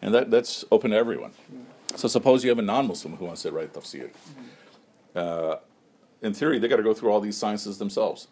And 0.00 0.14
that 0.14 0.30
that's 0.30 0.64
open 0.70 0.92
to 0.92 0.96
everyone. 0.96 1.32
So 1.96 2.06
suppose 2.08 2.44
you 2.44 2.50
have 2.50 2.58
a 2.58 2.62
non-Muslim 2.62 3.16
who 3.16 3.24
wants 3.24 3.42
to 3.42 3.50
write 3.50 3.72
tafsir. 3.72 4.10
Uh, 5.14 5.56
in 6.22 6.34
theory, 6.34 6.58
they 6.58 6.68
got 6.68 6.76
to 6.76 6.82
go 6.82 6.94
through 6.94 7.10
all 7.10 7.20
these 7.20 7.36
sciences 7.36 7.78
themselves. 7.78 8.28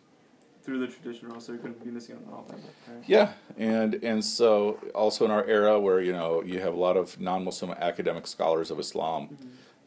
Through 0.62 0.80
the 0.80 0.88
tradition, 0.88 1.30
also 1.30 1.52
you 1.52 1.58
couldn't 1.58 1.84
be 1.84 1.90
missing 1.90 2.16
out 2.16 2.22
on 2.26 2.32
all 2.34 2.44
that. 2.48 2.54
Right? 2.54 3.04
Yeah, 3.06 3.32
and 3.56 3.94
and 4.02 4.24
so 4.24 4.80
also 4.94 5.24
in 5.24 5.30
our 5.30 5.44
era 5.44 5.78
where 5.78 6.00
you 6.00 6.12
know 6.12 6.42
you 6.42 6.60
have 6.60 6.74
a 6.74 6.76
lot 6.78 6.96
of 6.96 7.20
non-Muslim 7.20 7.72
academic 7.72 8.26
scholars 8.26 8.70
of 8.72 8.80
Islam, 8.80 9.36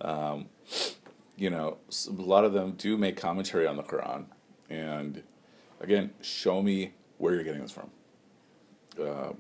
um, 0.02 0.48
you 1.36 1.50
know, 1.50 1.78
a 2.08 2.22
lot 2.22 2.46
of 2.46 2.54
them 2.54 2.72
do 2.72 2.98
make 2.98 3.18
commentary 3.18 3.68
on 3.68 3.76
the 3.76 3.84
Quran, 3.84 4.26
and 4.70 5.24
again, 5.82 6.12
show 6.22 6.62
me 6.62 6.94
where 7.18 7.34
you're 7.34 7.44
getting 7.44 7.62
this 7.62 7.72
from. 7.72 7.90
Uh, 9.02 9.34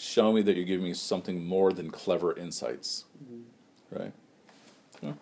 show 0.00 0.32
me 0.32 0.40
that 0.42 0.56
you're 0.56 0.64
giving 0.64 0.84
me 0.84 0.94
something 0.94 1.44
more 1.44 1.72
than 1.72 1.90
clever 1.90 2.36
insights, 2.36 3.04
right? 3.90 4.12
Yeah. 5.02 5.12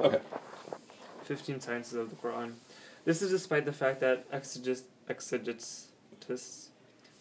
Okay. 0.00 0.18
15 1.24 1.60
sciences 1.60 1.94
of 1.94 2.10
the 2.10 2.16
Quran. 2.16 2.54
This 3.04 3.22
is 3.22 3.30
despite 3.30 3.64
the 3.66 3.72
fact 3.72 4.00
that 4.00 4.24
exegetes, 4.32 4.82
exegetists, 5.08 6.66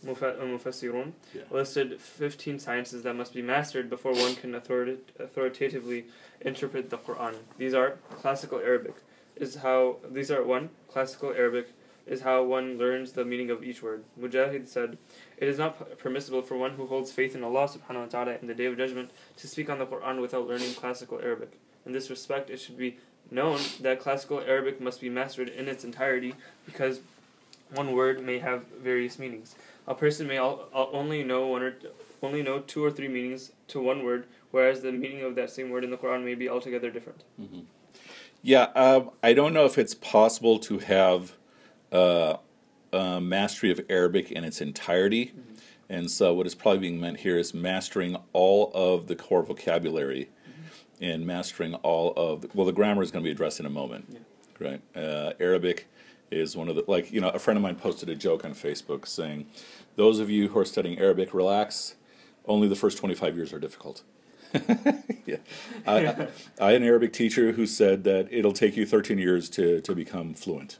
mufa- 0.03 0.37
uh, 0.39 0.45
mufassirun, 0.45 1.11
Yeah. 1.33 1.43
listed 1.51 2.01
15 2.01 2.57
sciences 2.59 3.03
that 3.03 3.13
must 3.15 3.33
be 3.33 3.41
mastered 3.43 3.89
before 3.89 4.13
one 4.13 4.35
can 4.35 4.53
authorita- 4.53 4.99
authoritatively 5.19 6.05
interpret 6.41 6.89
the 6.89 6.97
Quran. 6.97 7.35
These 7.57 7.73
are 7.75 7.97
classical 8.15 8.59
Arabic 8.59 8.95
is 9.35 9.55
how 9.55 9.97
these 10.09 10.29
are 10.31 10.43
one 10.43 10.69
classical 10.87 11.31
Arabic 11.31 11.69
is 12.11 12.21
how 12.21 12.43
one 12.43 12.77
learns 12.77 13.13
the 13.13 13.23
meaning 13.23 13.49
of 13.49 13.63
each 13.63 13.81
word. 13.81 14.03
Mujahid 14.19 14.67
said, 14.67 14.97
"It 15.37 15.47
is 15.47 15.57
not 15.57 15.97
permissible 15.97 16.41
for 16.41 16.57
one 16.57 16.71
who 16.71 16.85
holds 16.85 17.11
faith 17.11 17.33
in 17.35 17.43
Allah 17.43 17.69
Subhanahu 17.69 18.05
wa 18.05 18.11
Taala 18.25 18.41
in 18.41 18.47
the 18.47 18.53
Day 18.53 18.65
of 18.65 18.75
Judgment 18.77 19.11
to 19.37 19.47
speak 19.47 19.69
on 19.69 19.79
the 19.79 19.85
Quran 19.85 20.19
without 20.21 20.45
learning 20.45 20.73
classical 20.73 21.19
Arabic. 21.19 21.53
In 21.85 21.93
this 21.93 22.09
respect, 22.09 22.49
it 22.49 22.59
should 22.59 22.77
be 22.77 22.97
known 23.31 23.59
that 23.79 24.01
classical 24.01 24.41
Arabic 24.41 24.81
must 24.81 24.99
be 24.99 25.09
mastered 25.09 25.47
in 25.47 25.69
its 25.69 25.85
entirety 25.85 26.35
because 26.65 26.99
one 27.73 27.93
word 27.93 28.21
may 28.21 28.39
have 28.39 28.67
various 28.67 29.17
meanings. 29.17 29.55
A 29.87 29.95
person 29.95 30.27
may 30.27 30.37
al- 30.37 30.67
al- 30.75 30.89
only 30.91 31.23
know 31.23 31.47
one 31.47 31.63
or 31.63 31.75
only 32.21 32.43
know 32.43 32.59
two 32.59 32.83
or 32.83 32.91
three 32.91 33.07
meanings 33.07 33.51
to 33.69 33.81
one 33.81 34.03
word, 34.03 34.25
whereas 34.51 34.81
the 34.81 34.91
meaning 34.91 35.21
of 35.21 35.35
that 35.35 35.49
same 35.49 35.69
word 35.69 35.85
in 35.85 35.91
the 35.91 35.97
Quran 35.97 36.25
may 36.25 36.35
be 36.35 36.49
altogether 36.49 36.91
different. 36.91 37.23
Yeah, 38.43 38.65
um, 38.75 39.11
I 39.23 39.33
don't 39.33 39.53
know 39.53 39.65
if 39.65 39.77
it's 39.77 39.95
possible 39.95 40.59
to 40.59 40.79
have 40.79 41.33
uh, 41.91 42.37
uh, 42.93 43.19
mastery 43.19 43.71
of 43.71 43.81
Arabic 43.89 44.31
in 44.31 44.43
its 44.43 44.61
entirety. 44.61 45.31
And 45.89 46.09
so, 46.09 46.33
what 46.33 46.47
is 46.47 46.55
probably 46.55 46.79
being 46.79 47.01
meant 47.01 47.19
here 47.19 47.37
is 47.37 47.53
mastering 47.53 48.15
all 48.33 48.71
of 48.73 49.07
the 49.07 49.15
core 49.15 49.43
vocabulary 49.43 50.29
and 51.01 51.25
mastering 51.25 51.73
all 51.75 52.13
of 52.15 52.41
the, 52.41 52.49
well, 52.53 52.65
the 52.65 52.71
grammar 52.71 53.01
is 53.03 53.11
going 53.11 53.23
to 53.23 53.27
be 53.27 53.31
addressed 53.31 53.59
in 53.59 53.65
a 53.65 53.69
moment, 53.69 54.05
Yeah. 54.09 54.19
right? 54.59 54.81
Uh, 54.95 55.33
Arabic 55.39 55.87
is 56.29 56.55
one 56.55 56.69
of 56.69 56.75
the 56.75 56.85
like 56.87 57.11
you 57.11 57.19
know 57.19 57.27
a 57.29 57.39
friend 57.39 57.57
of 57.57 57.61
mine 57.63 57.75
posted 57.75 58.07
a 58.07 58.15
joke 58.15 58.45
on 58.45 58.53
Facebook 58.53 59.05
saying, 59.05 59.47
"Those 59.97 60.19
of 60.19 60.29
you 60.29 60.47
who 60.49 60.59
are 60.59 60.65
studying 60.65 60.97
Arabic, 60.97 61.33
relax. 61.33 61.95
Only 62.45 62.69
the 62.69 62.75
first 62.75 62.97
twenty 62.97 63.15
five 63.15 63.35
years 63.35 63.51
are 63.51 63.59
difficult." 63.59 64.03
yeah. 65.25 65.37
I, 65.85 65.97
I, 66.07 66.27
I 66.59 66.71
had 66.71 66.81
an 66.81 66.87
Arabic 66.87 67.11
teacher 67.11 67.51
who 67.53 67.65
said 67.65 68.03
that 68.05 68.27
it'll 68.31 68.51
take 68.53 68.75
you 68.77 68.85
13 68.85 69.17
years 69.17 69.49
to, 69.51 69.79
to 69.81 69.95
become 69.95 70.33
fluent. 70.33 70.77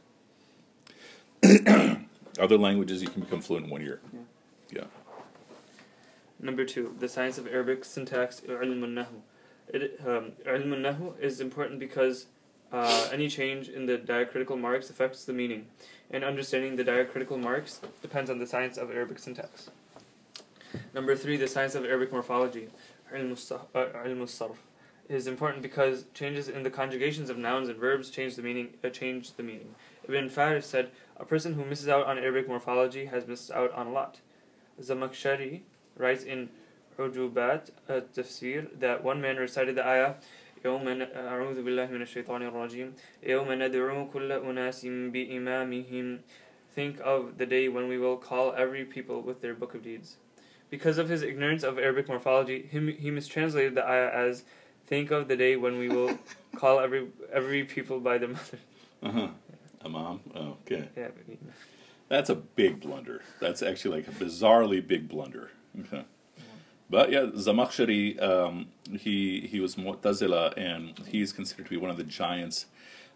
Other 1.44 2.58
languages 2.58 3.02
you 3.02 3.10
can 3.10 3.22
become 3.22 3.42
fluent 3.42 3.66
in 3.66 3.72
one 3.72 3.82
year. 3.82 4.00
Yeah. 4.72 4.86
Number 6.40 6.66
two, 6.66 6.96
the 7.00 7.08
science 7.08 7.38
of 7.38 7.48
Arabic 7.48 7.86
syntax, 7.86 8.42
ilm 8.42 8.84
al-nahu. 8.84 9.22
It, 9.68 10.00
um, 10.06 10.32
al-nahu 10.46 11.20
is 11.20 11.40
important 11.40 11.80
because 11.80 12.26
uh, 12.72 13.10
any 13.12 13.28
change 13.28 13.70
in 13.70 13.86
the 13.86 13.98
diacritical 13.98 14.58
marks 14.58 14.90
affects 14.90 15.26
the 15.26 15.34
meaning, 15.34 15.68
and 16.10 16.24
understanding 16.24 16.78
the 16.78 16.84
diacritical 16.84 17.38
marks 17.38 17.82
depends 18.02 18.30
on 18.30 18.40
the 18.40 18.48
science 18.48 18.78
of 18.78 18.90
Arabic 18.90 19.20
syntax. 19.20 19.70
Number 20.94 21.16
three, 21.16 21.38
the 21.38 21.48
science 21.48 21.76
of 21.76 21.86
Arabic 21.86 22.12
morphology, 22.12 22.70
al-sarf, 23.14 23.66
uh, 23.76 23.88
al-sarf, 23.94 24.56
is 25.10 25.28
important 25.28 25.62
because 25.62 26.06
changes 26.14 26.48
in 26.48 26.64
the 26.64 26.70
conjugations 26.70 27.30
of 27.30 27.38
nouns 27.38 27.68
and 27.68 27.78
verbs 27.78 28.10
change 28.10 28.36
the 28.36 28.42
meaning. 28.42 28.70
Uh, 28.84 28.90
change 28.90 29.34
the 29.34 29.44
meaning. 29.44 29.76
Ibn 30.08 30.30
Faris 30.30 30.66
said, 30.66 30.90
a 31.18 31.25
person 31.25 31.53
who 31.53 31.65
misses 31.65 31.88
out 31.88 32.06
on 32.06 32.18
Arabic 32.18 32.48
morphology 32.48 33.06
has 33.06 33.27
missed 33.27 33.51
out 33.51 33.72
on 33.74 33.88
a 33.88 33.91
lot. 33.91 34.20
Zamakhshari 34.82 35.62
writes 35.98 36.24
in 36.24 36.50
Ujubat 36.98 37.72
Tafsir 37.89 38.68
that 38.80 39.03
one 39.03 39.22
man 39.22 39.38
recited 39.38 39.75
the 39.75 39.88
ayah 39.88 40.13
يوم 40.63 40.86
أعوذ 40.86 41.63
بالله 41.63 41.89
من 41.89 42.01
الشيطان 42.01 42.41
الرجيم 42.41 42.94
يوم 43.24 43.51
ندعو 43.51 44.12
كل 44.13 44.32
أناس 44.32 44.86
بإمامهم 44.86 46.20
Think 46.75 47.00
of 47.03 47.38
the 47.38 47.46
day 47.46 47.68
when 47.68 47.88
we 47.89 47.98
will 47.98 48.15
call 48.15 48.53
every 48.53 48.86
people 48.86 49.22
with 49.22 49.41
their 49.41 49.53
book 49.53 49.74
of 49.74 49.84
deeds. 49.84 50.18
Because 50.70 50.98
of 50.98 51.10
his 51.10 51.22
ignorance 51.22 51.63
of 51.63 51.77
Arabic 51.77 52.08
morphology, 52.08 52.70
he, 52.72 52.91
he 52.94 53.12
mistranslated 53.12 53.75
the 53.75 53.86
ayah 53.86 54.10
as 54.10 54.44
Think 54.86 55.10
of 55.10 55.27
the 55.27 55.36
day 55.36 55.56
when 55.56 55.80
we 55.80 55.89
will 55.89 56.20
call 56.56 56.80
every 56.80 57.08
every 57.34 57.63
people 57.63 58.00
by 58.00 58.18
their 58.20 58.30
mother. 58.30 58.60
Uh-huh 59.01 59.27
huh. 59.82 59.88
Imam. 59.90 60.20
Oh, 60.36 60.58
okay. 60.66 60.90
Yeah, 60.98 61.08
That's 62.10 62.30
a 62.30 62.36
big 62.36 62.82
blunder. 62.82 63.22
That's 63.40 63.62
actually 63.64 63.98
like 63.98 64.08
a 64.08 64.12
bizarrely 64.12 64.86
big 64.86 65.08
blunder. 65.10 65.52
Okay. 65.80 66.06
But 66.90 67.10
yeah, 67.12 67.22
Zamakhshari, 67.34 68.22
um, 68.22 68.68
he 69.00 69.42
he 69.42 69.60
was 69.62 69.76
Mu'tazila, 69.76 70.54
and 70.58 71.00
he's 71.08 71.32
considered 71.32 71.64
to 71.66 71.70
be 71.70 71.78
one 71.78 71.90
of 71.90 71.96
the 71.98 72.04
giants 72.04 72.66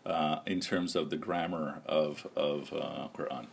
uh, 0.06 0.40
in 0.46 0.62
terms 0.62 0.96
of 0.96 1.10
the 1.10 1.18
grammar 1.18 1.82
of 1.86 2.26
of 2.38 2.72
uh, 2.74 3.10
Quran. 3.14 3.48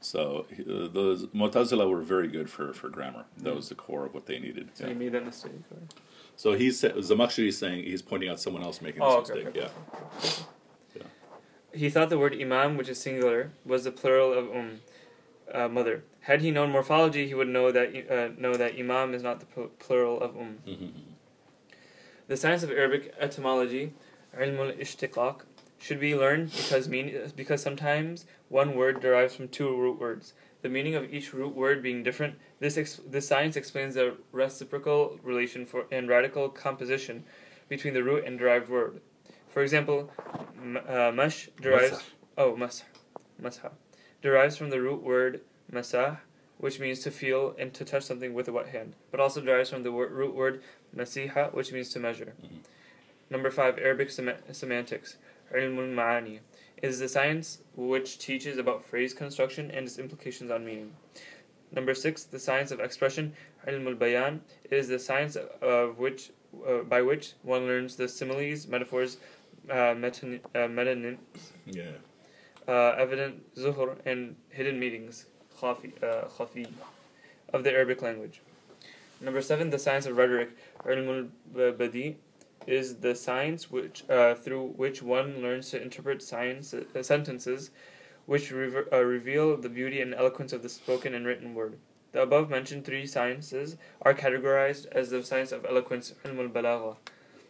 So 0.00 0.46
uh, 0.52 0.86
those 0.92 1.26
Mu'tazila 1.34 1.90
were 1.90 2.00
very 2.00 2.28
good 2.28 2.48
for, 2.48 2.72
for 2.72 2.88
grammar. 2.88 3.24
That 3.38 3.54
was 3.56 3.68
the 3.68 3.74
core 3.74 4.06
of 4.06 4.14
what 4.14 4.26
they 4.26 4.38
needed. 4.38 4.70
so 4.74 4.84
Yeah. 4.84 4.92
he 4.92 4.98
made 4.98 5.12
that 5.12 5.26
mistake. 5.26 5.52
or- 5.72 5.78
So 6.36 6.52
he's 6.54 6.80
Zamakhshari 6.80 7.48
is 7.48 7.58
saying 7.58 7.84
he's 7.84 8.02
pointing 8.02 8.30
out 8.30 8.38
someone 8.40 8.62
else 8.62 8.80
making 8.80 9.00
this 9.02 9.12
Oh, 9.12 9.18
okay, 9.18 9.34
mistake. 9.34 9.48
okay, 9.48 9.60
yeah. 9.60 9.68
okay. 10.18 10.44
He 11.72 11.88
thought 11.88 12.10
the 12.10 12.18
word 12.18 12.34
imam, 12.40 12.76
which 12.76 12.88
is 12.88 13.00
singular, 13.00 13.50
was 13.64 13.84
the 13.84 13.92
plural 13.92 14.32
of 14.32 14.50
um, 14.50 14.80
uh, 15.52 15.68
mother. 15.68 16.02
Had 16.22 16.42
he 16.42 16.50
known 16.50 16.70
morphology, 16.70 17.26
he 17.26 17.34
would 17.34 17.48
know 17.48 17.70
that 17.70 17.88
uh, 18.10 18.40
know 18.40 18.54
that 18.54 18.78
imam 18.78 19.14
is 19.14 19.22
not 19.22 19.40
the 19.40 19.46
pl- 19.46 19.70
plural 19.78 20.20
of 20.20 20.36
um. 20.36 20.58
The 22.28 22.36
science 22.36 22.62
of 22.62 22.70
Arabic 22.70 23.12
etymology, 23.18 23.92
ilm 24.38 24.58
al-ishtiqaq, 24.58 25.40
should 25.80 25.98
be 25.98 26.14
learned 26.14 26.52
because 26.52 26.88
mean 26.88 27.32
because 27.34 27.60
sometimes 27.60 28.24
one 28.48 28.76
word 28.76 29.00
derives 29.00 29.34
from 29.34 29.48
two 29.48 29.76
root 29.76 29.98
words. 29.98 30.32
The 30.62 30.68
meaning 30.68 30.94
of 30.94 31.12
each 31.12 31.32
root 31.32 31.56
word 31.56 31.82
being 31.82 32.02
different, 32.04 32.36
this 32.60 32.76
ex- 32.76 33.00
this 33.04 33.26
science 33.26 33.56
explains 33.56 33.94
the 33.94 34.16
reciprocal 34.30 35.18
relation 35.24 35.66
for 35.66 35.86
and 35.90 36.08
radical 36.08 36.48
composition 36.50 37.24
between 37.68 37.94
the 37.94 38.04
root 38.04 38.24
and 38.24 38.38
derived 38.38 38.68
word. 38.68 39.00
For 39.50 39.62
example, 39.62 40.10
uh, 40.88 41.10
mash 41.12 41.48
derives 41.60 41.92
Masah. 41.98 42.02
oh 42.38 42.52
masah 42.54 42.82
masah 43.42 43.70
derives 44.22 44.56
from 44.56 44.70
the 44.70 44.80
root 44.80 45.02
word 45.02 45.40
masah, 45.72 46.18
which 46.58 46.78
means 46.78 47.00
to 47.00 47.10
feel 47.10 47.54
and 47.58 47.72
to 47.74 47.84
touch 47.84 48.04
something 48.04 48.32
with 48.34 48.46
a 48.48 48.52
wet 48.52 48.68
hand, 48.68 48.94
but 49.10 49.18
also 49.18 49.40
derives 49.40 49.70
from 49.70 49.82
the 49.82 49.90
wor- 49.90 50.08
root 50.08 50.34
word 50.34 50.62
masiha, 50.94 51.52
which 51.52 51.72
means 51.72 51.88
to 51.90 51.98
measure. 51.98 52.34
Mhm. 52.42 52.58
Number 53.30 53.50
five, 53.50 53.78
Arabic 53.78 54.10
sema- 54.10 54.38
semantics, 54.52 55.16
ilmul 55.52 55.94
ma'ani, 55.94 56.40
is 56.82 56.98
the 56.98 57.08
science 57.08 57.58
which 57.76 58.18
teaches 58.18 58.58
about 58.58 58.84
phrase 58.84 59.14
construction 59.14 59.70
and 59.70 59.86
its 59.86 59.98
implications 59.98 60.50
on 60.50 60.64
meaning. 60.64 60.94
Number 61.72 61.94
six, 61.94 62.24
the 62.24 62.38
science 62.40 62.70
of 62.72 62.80
expression, 62.80 63.34
ilmul 63.66 63.98
bayan, 63.98 64.42
is 64.70 64.88
the 64.88 64.98
science 64.98 65.36
of 65.36 65.98
which, 65.98 66.30
uh, 66.66 66.78
by 66.82 67.00
which 67.02 67.34
one 67.42 67.66
learns 67.66 67.96
the 67.96 68.08
similes, 68.08 68.66
metaphors, 68.66 69.18
uh, 69.70 69.94
meton- 69.94 70.40
uh, 70.54 70.68
metonyms, 70.68 71.18
Yeah. 71.66 71.92
uh, 72.68 72.94
evident 72.98 73.54
zuhur, 73.54 73.98
and 74.04 74.36
hidden 74.50 74.78
meanings, 74.78 75.26
khafi, 75.60 75.92
uh, 76.02 76.28
khafi, 76.28 76.66
of 77.52 77.64
the 77.64 77.72
Arabic 77.72 78.02
language. 78.02 78.40
Number 79.20 79.42
seven, 79.42 79.70
the 79.70 79.78
science 79.78 80.06
of 80.06 80.16
rhetoric, 80.16 80.50
ilmul 80.84 81.30
badi, 81.54 82.16
is 82.66 82.96
the 82.96 83.14
science 83.14 83.70
which 83.70 84.04
uh, 84.08 84.34
through 84.34 84.68
which 84.76 85.02
one 85.02 85.42
learns 85.42 85.70
to 85.70 85.80
interpret 85.82 86.22
science 86.22 86.74
uh, 86.74 87.02
sentences, 87.02 87.70
which 88.26 88.50
rever- 88.52 88.88
uh, 88.92 89.00
reveal 89.00 89.56
the 89.56 89.68
beauty 89.68 90.00
and 90.00 90.14
eloquence 90.14 90.52
of 90.52 90.62
the 90.62 90.68
spoken 90.68 91.14
and 91.14 91.26
written 91.26 91.54
word. 91.54 91.78
The 92.12 92.22
above 92.22 92.50
mentioned 92.50 92.84
three 92.84 93.06
sciences 93.06 93.76
are 94.02 94.14
categorized 94.14 94.86
as 94.92 95.10
the 95.10 95.22
science 95.22 95.52
of 95.52 95.64
eloquence, 95.64 96.14
ilmul 96.24 96.50
balagha. 96.50 96.96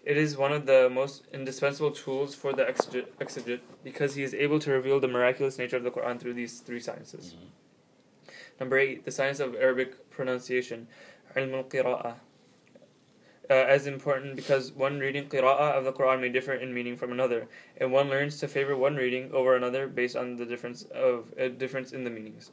It 0.02 0.16
is 0.16 0.37
one 0.37 0.52
of 0.52 0.64
the 0.64 0.88
most 0.88 1.26
indispensable 1.33 1.90
tools 1.90 2.35
for 2.35 2.54
the 2.54 2.64
exeget, 2.64 3.07
exeget 3.21 3.61
because 3.85 4.14
he 4.14 4.23
is 4.23 4.33
able 4.33 4.59
to 4.61 4.71
reveal 4.71 4.99
the 4.99 5.09
miraculous 5.09 5.59
nature 5.59 5.76
of 5.76 5.83
the 5.83 5.90
Quran 5.90 6.19
through 6.19 6.35
these 6.35 6.61
three 6.61 6.80
sciences. 6.80 7.35
Number 8.59 8.78
eight, 8.78 9.04
the 9.04 9.11
science 9.11 9.40
of 9.40 9.54
Arabic 9.54 10.11
pronunciation, 10.11 10.88
ilm 11.37 11.54
al-qira'ah. 11.54 12.14
Uh, 13.50 13.54
as 13.54 13.87
important 13.87 14.37
because 14.37 14.73
one 14.73 15.00
reading 15.00 15.28
qira'ah 15.28 15.73
of 15.76 15.85
the 15.85 15.92
Quran 15.92 16.21
may 16.21 16.28
differ 16.28 16.54
in 16.54 16.73
meaning 16.73 16.97
from 16.97 17.12
another, 17.12 17.49
and 17.76 17.92
one 17.92 18.09
learns 18.09 18.38
to 18.38 18.49
favor 18.49 18.76
one 18.76 18.97
reading 18.97 19.30
over 19.33 19.54
another 19.54 19.87
based 19.87 20.16
on 20.16 20.37
the 20.37 20.47
difference 20.47 20.85
of 20.95 21.35
a 21.37 21.49
difference 21.49 21.92
in 21.92 22.04
the 22.04 22.11
meanings. 22.11 22.52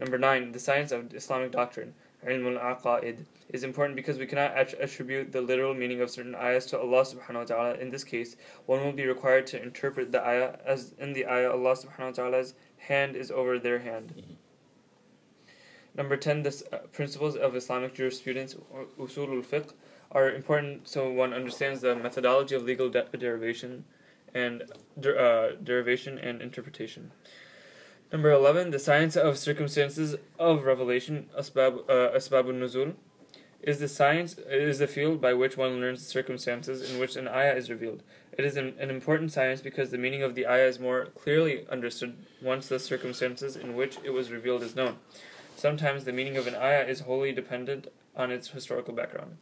Number 0.00 0.18
nine, 0.18 0.52
the 0.52 0.58
science 0.58 0.90
of 0.90 1.14
Islamic 1.14 1.52
doctrine, 1.52 1.94
ilm 2.26 2.58
al-aqaid 2.58 3.24
is 3.50 3.62
important 3.62 3.96
because 3.96 4.18
we 4.18 4.26
cannot 4.26 4.56
attribute 4.56 5.32
the 5.32 5.40
literal 5.40 5.74
meaning 5.74 6.00
of 6.00 6.10
certain 6.10 6.34
ayahs 6.34 6.66
to 6.66 6.78
Allah 6.78 7.02
subhanahu 7.02 7.34
wa 7.34 7.44
ta'ala. 7.44 7.74
In 7.74 7.90
this 7.90 8.04
case, 8.04 8.36
one 8.66 8.84
will 8.84 8.92
be 8.92 9.06
required 9.06 9.46
to 9.48 9.62
interpret 9.62 10.10
the 10.12 10.26
ayah 10.26 10.58
as 10.64 10.94
in 10.98 11.12
the 11.12 11.26
ayah 11.26 11.52
Allah 11.52 11.76
subhanahu 11.76 12.06
wa 12.06 12.10
ta'ala's 12.10 12.54
hand 12.78 13.16
is 13.16 13.30
over 13.30 13.58
their 13.58 13.78
hand. 13.78 14.14
Mm-hmm. 14.16 14.34
Number 15.96 16.16
10, 16.16 16.42
the 16.42 16.62
uh, 16.72 16.78
principles 16.92 17.36
of 17.36 17.56
Islamic 17.56 17.94
jurisprudence, 17.94 18.54
usul 18.98 19.34
al-fiqh, 19.34 19.72
are 20.12 20.30
important 20.30 20.86
so 20.86 21.10
one 21.10 21.32
understands 21.32 21.80
the 21.80 21.96
methodology 21.96 22.54
of 22.54 22.64
legal 22.64 22.90
de- 22.90 23.06
derivation 23.16 23.84
and 24.34 24.62
uh, 24.98 25.48
derivation 25.62 26.18
and 26.18 26.42
interpretation. 26.42 27.12
Number 28.12 28.30
11, 28.30 28.70
the 28.70 28.78
science 28.78 29.16
of 29.16 29.38
circumstances 29.38 30.16
of 30.38 30.64
revelation, 30.64 31.28
asbab, 31.36 31.88
uh, 31.88 32.16
asbab 32.16 32.44
nuzul 32.44 32.94
is 33.62 33.78
the 33.78 33.88
science 33.88 34.36
is 34.48 34.78
the 34.78 34.86
field 34.86 35.20
by 35.20 35.34
which 35.34 35.56
one 35.56 35.80
learns 35.80 36.00
the 36.00 36.10
circumstances 36.10 36.90
in 36.90 37.00
which 37.00 37.16
an 37.16 37.26
ayah 37.26 37.54
is 37.54 37.70
revealed. 37.70 38.02
It 38.36 38.44
is 38.44 38.56
an, 38.56 38.74
an 38.78 38.90
important 38.90 39.32
science 39.32 39.60
because 39.60 39.90
the 39.90 39.98
meaning 39.98 40.22
of 40.22 40.34
the 40.34 40.46
ayah 40.46 40.66
is 40.66 40.78
more 40.78 41.06
clearly 41.06 41.66
understood 41.68 42.16
once 42.42 42.68
the 42.68 42.78
circumstances 42.78 43.56
in 43.56 43.74
which 43.74 43.98
it 44.04 44.10
was 44.10 44.30
revealed 44.30 44.62
is 44.62 44.76
known. 44.76 44.96
Sometimes 45.56 46.04
the 46.04 46.12
meaning 46.12 46.36
of 46.36 46.46
an 46.46 46.54
ayah 46.54 46.84
is 46.84 47.00
wholly 47.00 47.32
dependent 47.32 47.88
on 48.14 48.30
its 48.30 48.48
historical 48.48 48.94
background. 48.94 49.38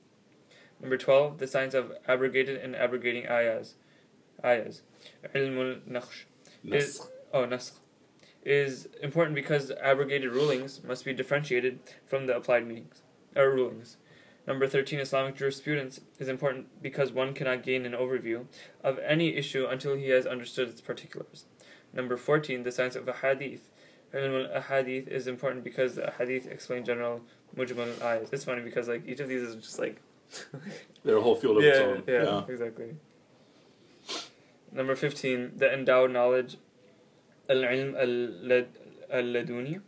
Number 0.80 0.97
12, 0.97 1.38
the 1.38 1.47
science 1.47 1.75
of 1.75 1.92
abrogated 2.06 2.61
and 2.61 2.76
abrogating 2.76 3.26
ayahs. 3.28 3.75
Ayahs. 4.44 4.83
Ilmul 5.35 5.80
naskh. 5.88 6.25
Is, 6.64 7.09
oh, 7.33 7.47
is 8.44 8.88
important 9.02 9.35
because 9.35 9.71
abrogated 9.83 10.30
rulings 10.30 10.83
must 10.83 11.04
be 11.04 11.12
differentiated 11.12 11.80
from 12.06 12.26
the 12.26 12.37
applied 12.37 12.66
meanings 12.66 13.02
or 13.37 13.50
rulings. 13.50 13.97
Number 14.46 14.66
13, 14.66 14.98
Islamic 14.98 15.36
jurisprudence 15.36 16.00
is 16.18 16.28
important 16.28 16.82
because 16.82 17.12
one 17.12 17.32
cannot 17.32 17.62
gain 17.62 17.86
an 17.86 17.92
overview 17.92 18.46
of 18.82 18.98
any 18.98 19.36
issue 19.36 19.66
until 19.66 19.96
he 19.96 20.10
has 20.10 20.26
understood 20.26 20.68
its 20.68 20.82
particulars. 20.82 21.46
Number 21.94 22.16
14, 22.16 22.62
the 22.62 22.72
science 22.72 22.94
of 22.94 23.08
hadith. 23.22 23.70
a 24.12 24.60
hadith 24.60 25.08
is 25.08 25.26
important 25.26 25.64
because 25.64 25.94
the 25.94 26.12
hadith 26.18 26.46
explain 26.46 26.84
general 26.84 27.22
mujmal 27.56 28.02
ayahs. 28.02 28.28
It's 28.32 28.44
funny 28.44 28.60
because 28.60 28.88
like 28.88 29.08
each 29.08 29.20
of 29.20 29.28
these 29.28 29.42
is 29.42 29.56
just 29.56 29.78
like 29.78 30.00
they're 31.04 31.16
a 31.16 31.22
whole 31.22 31.36
field 31.36 31.58
of 31.58 31.62
yeah, 31.62 31.70
its 31.70 31.78
own. 31.80 32.02
Yeah, 32.06 32.22
yeah, 32.22 32.42
exactly. 32.48 32.96
Number 34.72 34.96
15, 34.96 35.52
the 35.56 35.72
endowed 35.72 36.10
knowledge 36.10 36.56
al-ilm 37.48 37.96
al-laduni, 39.10 39.80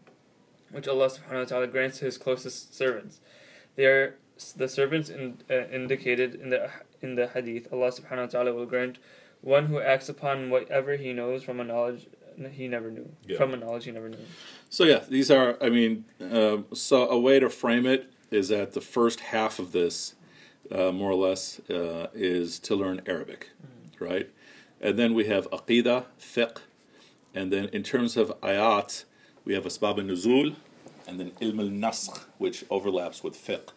which 0.70 0.86
Allah 0.86 1.08
subhanahu 1.08 1.40
wa 1.40 1.44
ta'ala 1.44 1.66
grants 1.66 1.98
to 1.98 2.04
his 2.04 2.16
closest 2.18 2.74
servants. 2.74 3.20
They 3.74 3.86
are 3.86 4.16
the 4.56 4.68
servants 4.68 5.08
in, 5.08 5.38
uh, 5.50 5.66
indicated 5.68 6.34
in 6.34 6.50
the 6.50 6.70
in 7.00 7.14
the 7.14 7.28
hadith. 7.28 7.72
Allah 7.72 7.90
subhanahu 7.90 8.26
wa 8.26 8.26
ta'ala 8.26 8.52
will 8.54 8.66
grant 8.66 8.98
one 9.40 9.66
who 9.66 9.80
acts 9.80 10.08
upon 10.08 10.50
whatever 10.50 10.96
he 10.96 11.12
knows 11.12 11.42
from 11.42 11.60
a 11.60 11.64
knowledge 11.64 12.08
he 12.52 12.68
never 12.68 12.90
knew. 12.90 13.08
Yeah. 13.26 13.38
From 13.38 13.54
a 13.54 13.56
knowledge 13.56 13.84
he 13.84 13.92
never 13.92 14.08
knew. 14.08 14.18
So 14.68 14.84
yeah, 14.84 15.04
these 15.08 15.30
are 15.30 15.56
I 15.60 15.70
mean 15.70 16.04
uh, 16.20 16.58
so 16.74 17.08
a 17.08 17.18
way 17.18 17.40
to 17.40 17.48
frame 17.48 17.86
it 17.86 18.10
is 18.30 18.48
that 18.48 18.72
the 18.72 18.80
first 18.80 19.20
half 19.20 19.58
of 19.58 19.72
this 19.72 20.14
uh, 20.70 20.92
more 20.92 21.12
or 21.12 21.28
less 21.28 21.60
uh, 21.70 22.08
is 22.12 22.58
to 22.60 22.74
learn 22.74 23.00
Arabic, 23.06 23.50
mm-hmm. 23.62 24.04
right? 24.04 24.30
And 24.80 24.98
then 24.98 25.14
we 25.14 25.26
have 25.26 25.48
aqidah, 25.50 26.06
fiqh, 26.20 26.58
and 27.34 27.52
then 27.52 27.66
in 27.66 27.82
terms 27.82 28.16
of 28.16 28.38
ayat, 28.40 29.04
we 29.44 29.54
have 29.54 29.64
asbab 29.64 29.98
al 29.98 30.04
nuzul, 30.04 30.56
and 31.06 31.20
then 31.20 31.30
ilm 31.40 31.60
al 31.60 31.68
naskh, 31.68 32.24
which 32.38 32.64
overlaps 32.68 33.22
with 33.22 33.34
fiqh, 33.34 33.70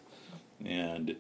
and 0.64 1.16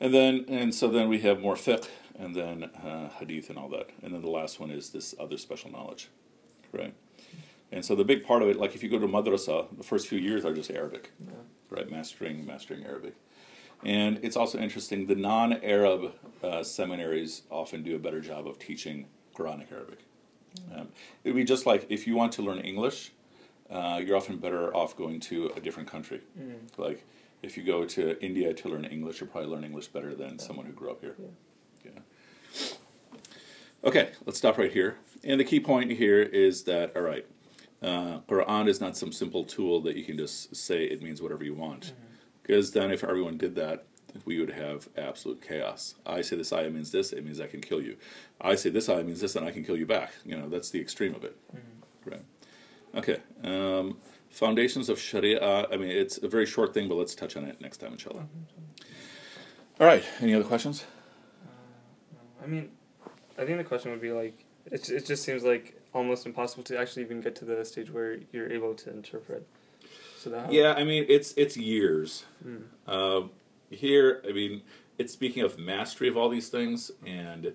and 0.00 0.14
then 0.14 0.44
and 0.48 0.74
so 0.74 0.88
then 0.88 1.08
we 1.08 1.20
have 1.20 1.40
more 1.40 1.54
fiqh, 1.54 1.88
and 2.18 2.34
then 2.34 2.64
uh, 2.64 3.10
hadith 3.18 3.50
and 3.50 3.58
all 3.58 3.68
that, 3.68 3.90
and 4.02 4.14
then 4.14 4.22
the 4.22 4.30
last 4.30 4.60
one 4.60 4.70
is 4.70 4.90
this 4.90 5.14
other 5.18 5.36
special 5.36 5.70
knowledge, 5.70 6.08
right? 6.72 6.94
And 7.72 7.84
so 7.84 7.94
the 7.94 8.04
big 8.04 8.24
part 8.24 8.42
of 8.42 8.48
it, 8.48 8.56
like 8.56 8.74
if 8.74 8.82
you 8.82 8.88
go 8.88 8.98
to 8.98 9.06
madrasa, 9.06 9.66
the 9.76 9.82
first 9.82 10.06
few 10.06 10.18
years 10.18 10.44
are 10.44 10.54
just 10.54 10.70
Arabic, 10.70 11.10
yeah. 11.18 11.32
right? 11.70 11.90
Mastering 11.90 12.46
mastering 12.46 12.84
Arabic. 12.84 13.14
And 13.84 14.18
it's 14.22 14.36
also 14.36 14.58
interesting, 14.58 15.06
the 15.06 15.14
non 15.14 15.52
Arab 15.62 16.12
uh, 16.42 16.62
seminaries 16.62 17.42
often 17.50 17.82
do 17.82 17.94
a 17.96 17.98
better 17.98 18.20
job 18.20 18.46
of 18.46 18.58
teaching 18.58 19.06
Quranic 19.36 19.70
Arabic. 19.72 20.00
Um, 20.74 20.88
it 21.24 21.30
would 21.30 21.36
be 21.36 21.44
just 21.44 21.66
like 21.66 21.86
if 21.88 22.06
you 22.06 22.14
want 22.14 22.32
to 22.32 22.42
learn 22.42 22.60
English, 22.60 23.12
uh, 23.70 24.00
you're 24.04 24.16
often 24.16 24.38
better 24.38 24.74
off 24.74 24.96
going 24.96 25.20
to 25.20 25.50
a 25.56 25.60
different 25.60 25.88
country. 25.88 26.20
Mm. 26.38 26.78
Like 26.78 27.04
if 27.44 27.56
you 27.56 27.62
go 27.62 27.84
to 27.84 28.22
India 28.24 28.54
to 28.54 28.68
learn 28.68 28.84
English, 28.84 29.20
you'll 29.20 29.30
probably 29.30 29.50
learn 29.50 29.64
English 29.64 29.88
better 29.88 30.14
than 30.14 30.38
someone 30.38 30.66
who 30.66 30.72
grew 30.72 30.90
up 30.90 31.00
here. 31.00 31.16
Yeah. 31.18 31.90
yeah. 31.92 32.68
Okay, 33.84 34.10
let's 34.24 34.38
stop 34.38 34.56
right 34.56 34.72
here. 34.72 34.96
And 35.22 35.38
the 35.38 35.44
key 35.44 35.60
point 35.60 35.90
here 35.90 36.22
is 36.22 36.64
that, 36.64 36.96
all 36.96 37.02
right, 37.02 37.26
uh, 37.82 38.20
Quran 38.28 38.66
is 38.68 38.80
not 38.80 38.96
some 38.96 39.12
simple 39.12 39.44
tool 39.44 39.82
that 39.82 39.94
you 39.96 40.04
can 40.04 40.16
just 40.16 40.56
say 40.56 40.84
it 40.84 41.02
means 41.02 41.20
whatever 41.20 41.44
you 41.44 41.54
want. 41.54 41.84
Mm-hmm. 41.84 42.14
Because 42.42 42.70
mm-hmm. 42.70 42.80
then 42.80 42.90
if 42.90 43.04
everyone 43.04 43.36
did 43.36 43.54
that, 43.56 43.84
we 44.24 44.40
would 44.40 44.52
have 44.52 44.88
absolute 44.96 45.42
chaos. 45.42 45.96
I 46.06 46.22
say 46.22 46.36
this 46.36 46.52
ayah 46.52 46.70
means 46.70 46.92
this, 46.92 47.12
it 47.12 47.24
means 47.24 47.40
I 47.40 47.46
can 47.46 47.60
kill 47.60 47.82
you. 47.82 47.96
I 48.40 48.54
say 48.54 48.70
this 48.70 48.88
ayah 48.88 49.04
means 49.04 49.20
this, 49.20 49.36
and 49.36 49.44
I 49.44 49.50
can 49.50 49.64
kill 49.64 49.76
you 49.76 49.86
back. 49.86 50.12
You 50.24 50.36
know, 50.36 50.48
that's 50.48 50.70
the 50.70 50.80
extreme 50.80 51.14
of 51.14 51.24
it. 51.24 51.36
Mm-hmm. 51.54 52.10
Right. 52.10 52.22
Okay. 52.94 53.18
Um, 53.42 53.98
foundations 54.34 54.88
of 54.88 54.98
Sharia. 54.98 55.66
I 55.70 55.76
mean, 55.76 55.90
it's 55.90 56.18
a 56.18 56.28
very 56.28 56.46
short 56.46 56.74
thing, 56.74 56.88
but 56.88 56.96
let's 56.96 57.14
touch 57.14 57.36
on 57.36 57.44
it 57.44 57.60
next 57.60 57.78
time, 57.78 57.92
inshallah. 57.92 58.26
All 59.80 59.86
right. 59.86 60.04
Any 60.20 60.34
other 60.34 60.44
questions? 60.44 60.84
Uh, 61.44 62.44
I 62.44 62.46
mean, 62.46 62.70
I 63.38 63.44
think 63.44 63.58
the 63.58 63.64
question 63.64 63.90
would 63.92 64.00
be 64.00 64.12
like, 64.12 64.44
it, 64.70 64.88
it 64.90 65.06
just 65.06 65.22
seems 65.22 65.44
like 65.44 65.80
almost 65.92 66.26
impossible 66.26 66.64
to 66.64 66.78
actually 66.78 67.02
even 67.02 67.20
get 67.20 67.36
to 67.36 67.44
the 67.44 67.64
stage 67.64 67.90
where 67.90 68.18
you're 68.32 68.50
able 68.50 68.74
to 68.74 68.90
interpret. 68.90 69.46
So 70.18 70.30
that 70.30 70.52
yeah, 70.52 70.72
I 70.72 70.84
mean, 70.84 71.04
it's 71.08 71.34
it's 71.36 71.56
years. 71.56 72.24
Mm. 72.44 72.62
Uh, 72.86 73.28
here, 73.70 74.22
I 74.28 74.32
mean, 74.32 74.62
it's 74.98 75.12
speaking 75.12 75.42
of 75.42 75.58
mastery 75.58 76.08
of 76.08 76.16
all 76.16 76.28
these 76.28 76.48
things, 76.48 76.90
and 77.06 77.52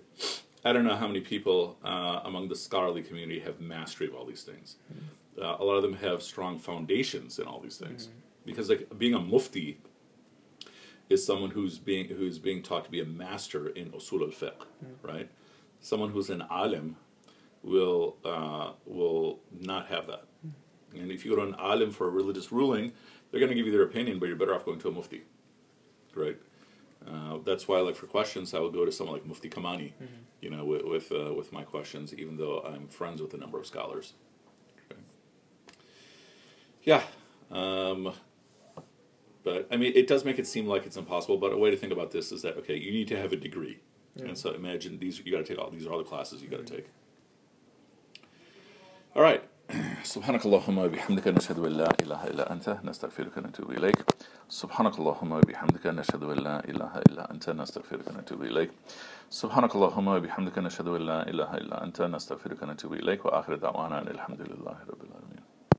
I 0.63 0.71
don't 0.71 0.85
know 0.85 0.95
how 0.95 1.07
many 1.07 1.21
people 1.21 1.77
uh, 1.83 2.21
among 2.23 2.47
the 2.49 2.55
scholarly 2.55 3.01
community 3.01 3.39
have 3.39 3.59
mastery 3.59 4.07
of 4.07 4.13
all 4.13 4.25
these 4.25 4.43
things. 4.43 4.75
Mm-hmm. 4.93 5.05
Uh, 5.41 5.57
a 5.59 5.63
lot 5.63 5.75
of 5.75 5.83
them 5.83 5.93
have 5.93 6.21
strong 6.21 6.59
foundations 6.59 7.39
in 7.39 7.45
all 7.45 7.59
these 7.59 7.77
things, 7.77 8.07
mm-hmm. 8.07 8.19
because 8.45 8.69
like 8.69 8.87
being 8.97 9.13
a 9.13 9.19
mufti 9.19 9.79
is 11.09 11.25
someone 11.25 11.49
who's 11.51 11.77
being 11.77 12.07
who's 12.07 12.37
being 12.39 12.61
taught 12.61 12.85
to 12.85 12.91
be 12.91 13.01
a 13.01 13.05
master 13.05 13.69
in 13.69 13.91
usul 13.91 14.21
al 14.21 14.27
fiqh, 14.27 14.51
mm-hmm. 14.83 15.07
right? 15.07 15.29
Someone 15.81 16.09
who's 16.11 16.29
an 16.29 16.43
alim 16.49 16.95
will 17.63 18.17
uh, 18.25 18.71
will 18.85 19.39
not 19.59 19.87
have 19.87 20.07
that. 20.07 20.25
Mm-hmm. 20.45 21.01
And 21.01 21.11
if 21.11 21.23
you 21.23 21.35
go 21.35 21.37
to 21.37 21.47
an 21.47 21.55
alim 21.55 21.91
for 21.91 22.07
a 22.07 22.11
religious 22.11 22.51
ruling, 22.51 22.91
they're 23.31 23.39
going 23.39 23.51
to 23.51 23.55
give 23.55 23.65
you 23.65 23.71
their 23.71 23.83
opinion, 23.83 24.19
but 24.19 24.27
you're 24.27 24.35
better 24.35 24.55
off 24.55 24.65
going 24.65 24.79
to 24.79 24.89
a 24.89 24.91
mufti 24.91 25.23
right? 26.15 26.37
Uh, 27.07 27.37
that's 27.45 27.67
why, 27.67 27.79
like 27.79 27.95
for 27.95 28.07
questions, 28.07 28.53
I 28.53 28.59
would 28.59 28.73
go 28.73 28.85
to 28.85 28.91
someone 28.91 29.15
like 29.15 29.25
Mufti 29.25 29.49
Kamani, 29.49 29.93
mm-hmm. 29.93 30.05
you 30.41 30.49
know, 30.49 30.65
with 30.65 30.83
with, 30.83 31.11
uh, 31.11 31.33
with, 31.33 31.51
my 31.53 31.63
questions, 31.63 32.13
even 32.13 32.37
though 32.37 32.59
I'm 32.59 32.87
friends 32.87 33.21
with 33.21 33.33
a 33.33 33.37
number 33.37 33.57
of 33.57 33.65
scholars. 33.65 34.13
Okay. 36.80 36.90
Yeah, 36.90 37.02
um, 37.50 38.12
but 39.42 39.68
I 39.70 39.76
mean, 39.76 39.92
it 39.94 40.06
does 40.06 40.24
make 40.24 40.38
it 40.38 40.46
seem 40.46 40.66
like 40.66 40.86
it's 40.86 40.96
impossible. 40.96 41.38
But 41.38 41.52
a 41.52 41.56
way 41.56 41.70
to 41.70 41.76
think 41.76 41.92
about 41.92 42.10
this 42.10 42.32
is 42.32 42.42
that 42.42 42.56
okay, 42.58 42.76
you 42.76 42.92
need 42.92 43.08
to 43.08 43.16
have 43.16 43.32
a 43.32 43.36
degree, 43.36 43.78
yeah. 44.16 44.26
and 44.26 44.38
so 44.38 44.52
imagine 44.52 44.98
these 44.98 45.20
you 45.24 45.32
got 45.32 45.38
to 45.38 45.44
take 45.44 45.58
all 45.58 45.70
these 45.70 45.86
are 45.86 45.92
all 45.92 45.98
the 45.98 46.04
classes 46.04 46.42
you 46.42 46.48
got 46.48 46.66
to 46.66 46.72
mm-hmm. 46.72 46.76
take. 46.76 46.88
All 49.14 49.22
right. 49.22 49.42
سبحانك 50.04 50.46
اللهم 50.46 50.78
وبحمدك 50.78 51.28
نشهد 51.28 51.58
أن 51.58 51.72
لا 51.72 51.88
إله 52.02 52.24
إلا 52.26 52.52
أنت 52.52 52.78
نستغفرك 52.84 53.36
ونتوب 53.36 53.70
إليك 53.70 54.04
سبحانك 54.48 54.98
اللهم 54.98 55.32
وبحمدك 55.32 55.86
نشهد 55.86 56.22
أن 56.22 56.38
لا 56.38 56.68
إله 56.68 56.98
إلا 56.98 57.30
أنت 57.30 57.50
نستغفرك 57.50 58.08
ونتوب 58.08 58.42
إليك 58.42 58.70
سبحانك 59.30 59.74
اللهم 59.74 60.08
وبحمدك 60.08 60.58
نشهد 60.58 60.88
أن 60.88 61.00
لا 61.00 61.28
إله 61.30 61.54
إلا 61.54 61.84
أنت 61.84 62.02
نستغفرك 62.02 62.62
ونتوب 62.62 62.92
إليك 62.92 63.24
وآخر 63.24 63.54
دعوانا 63.54 64.02
أن 64.02 64.08
الحمد 64.08 64.40
لله 64.40 64.76
رب 64.88 65.02
العالمين 65.04 65.47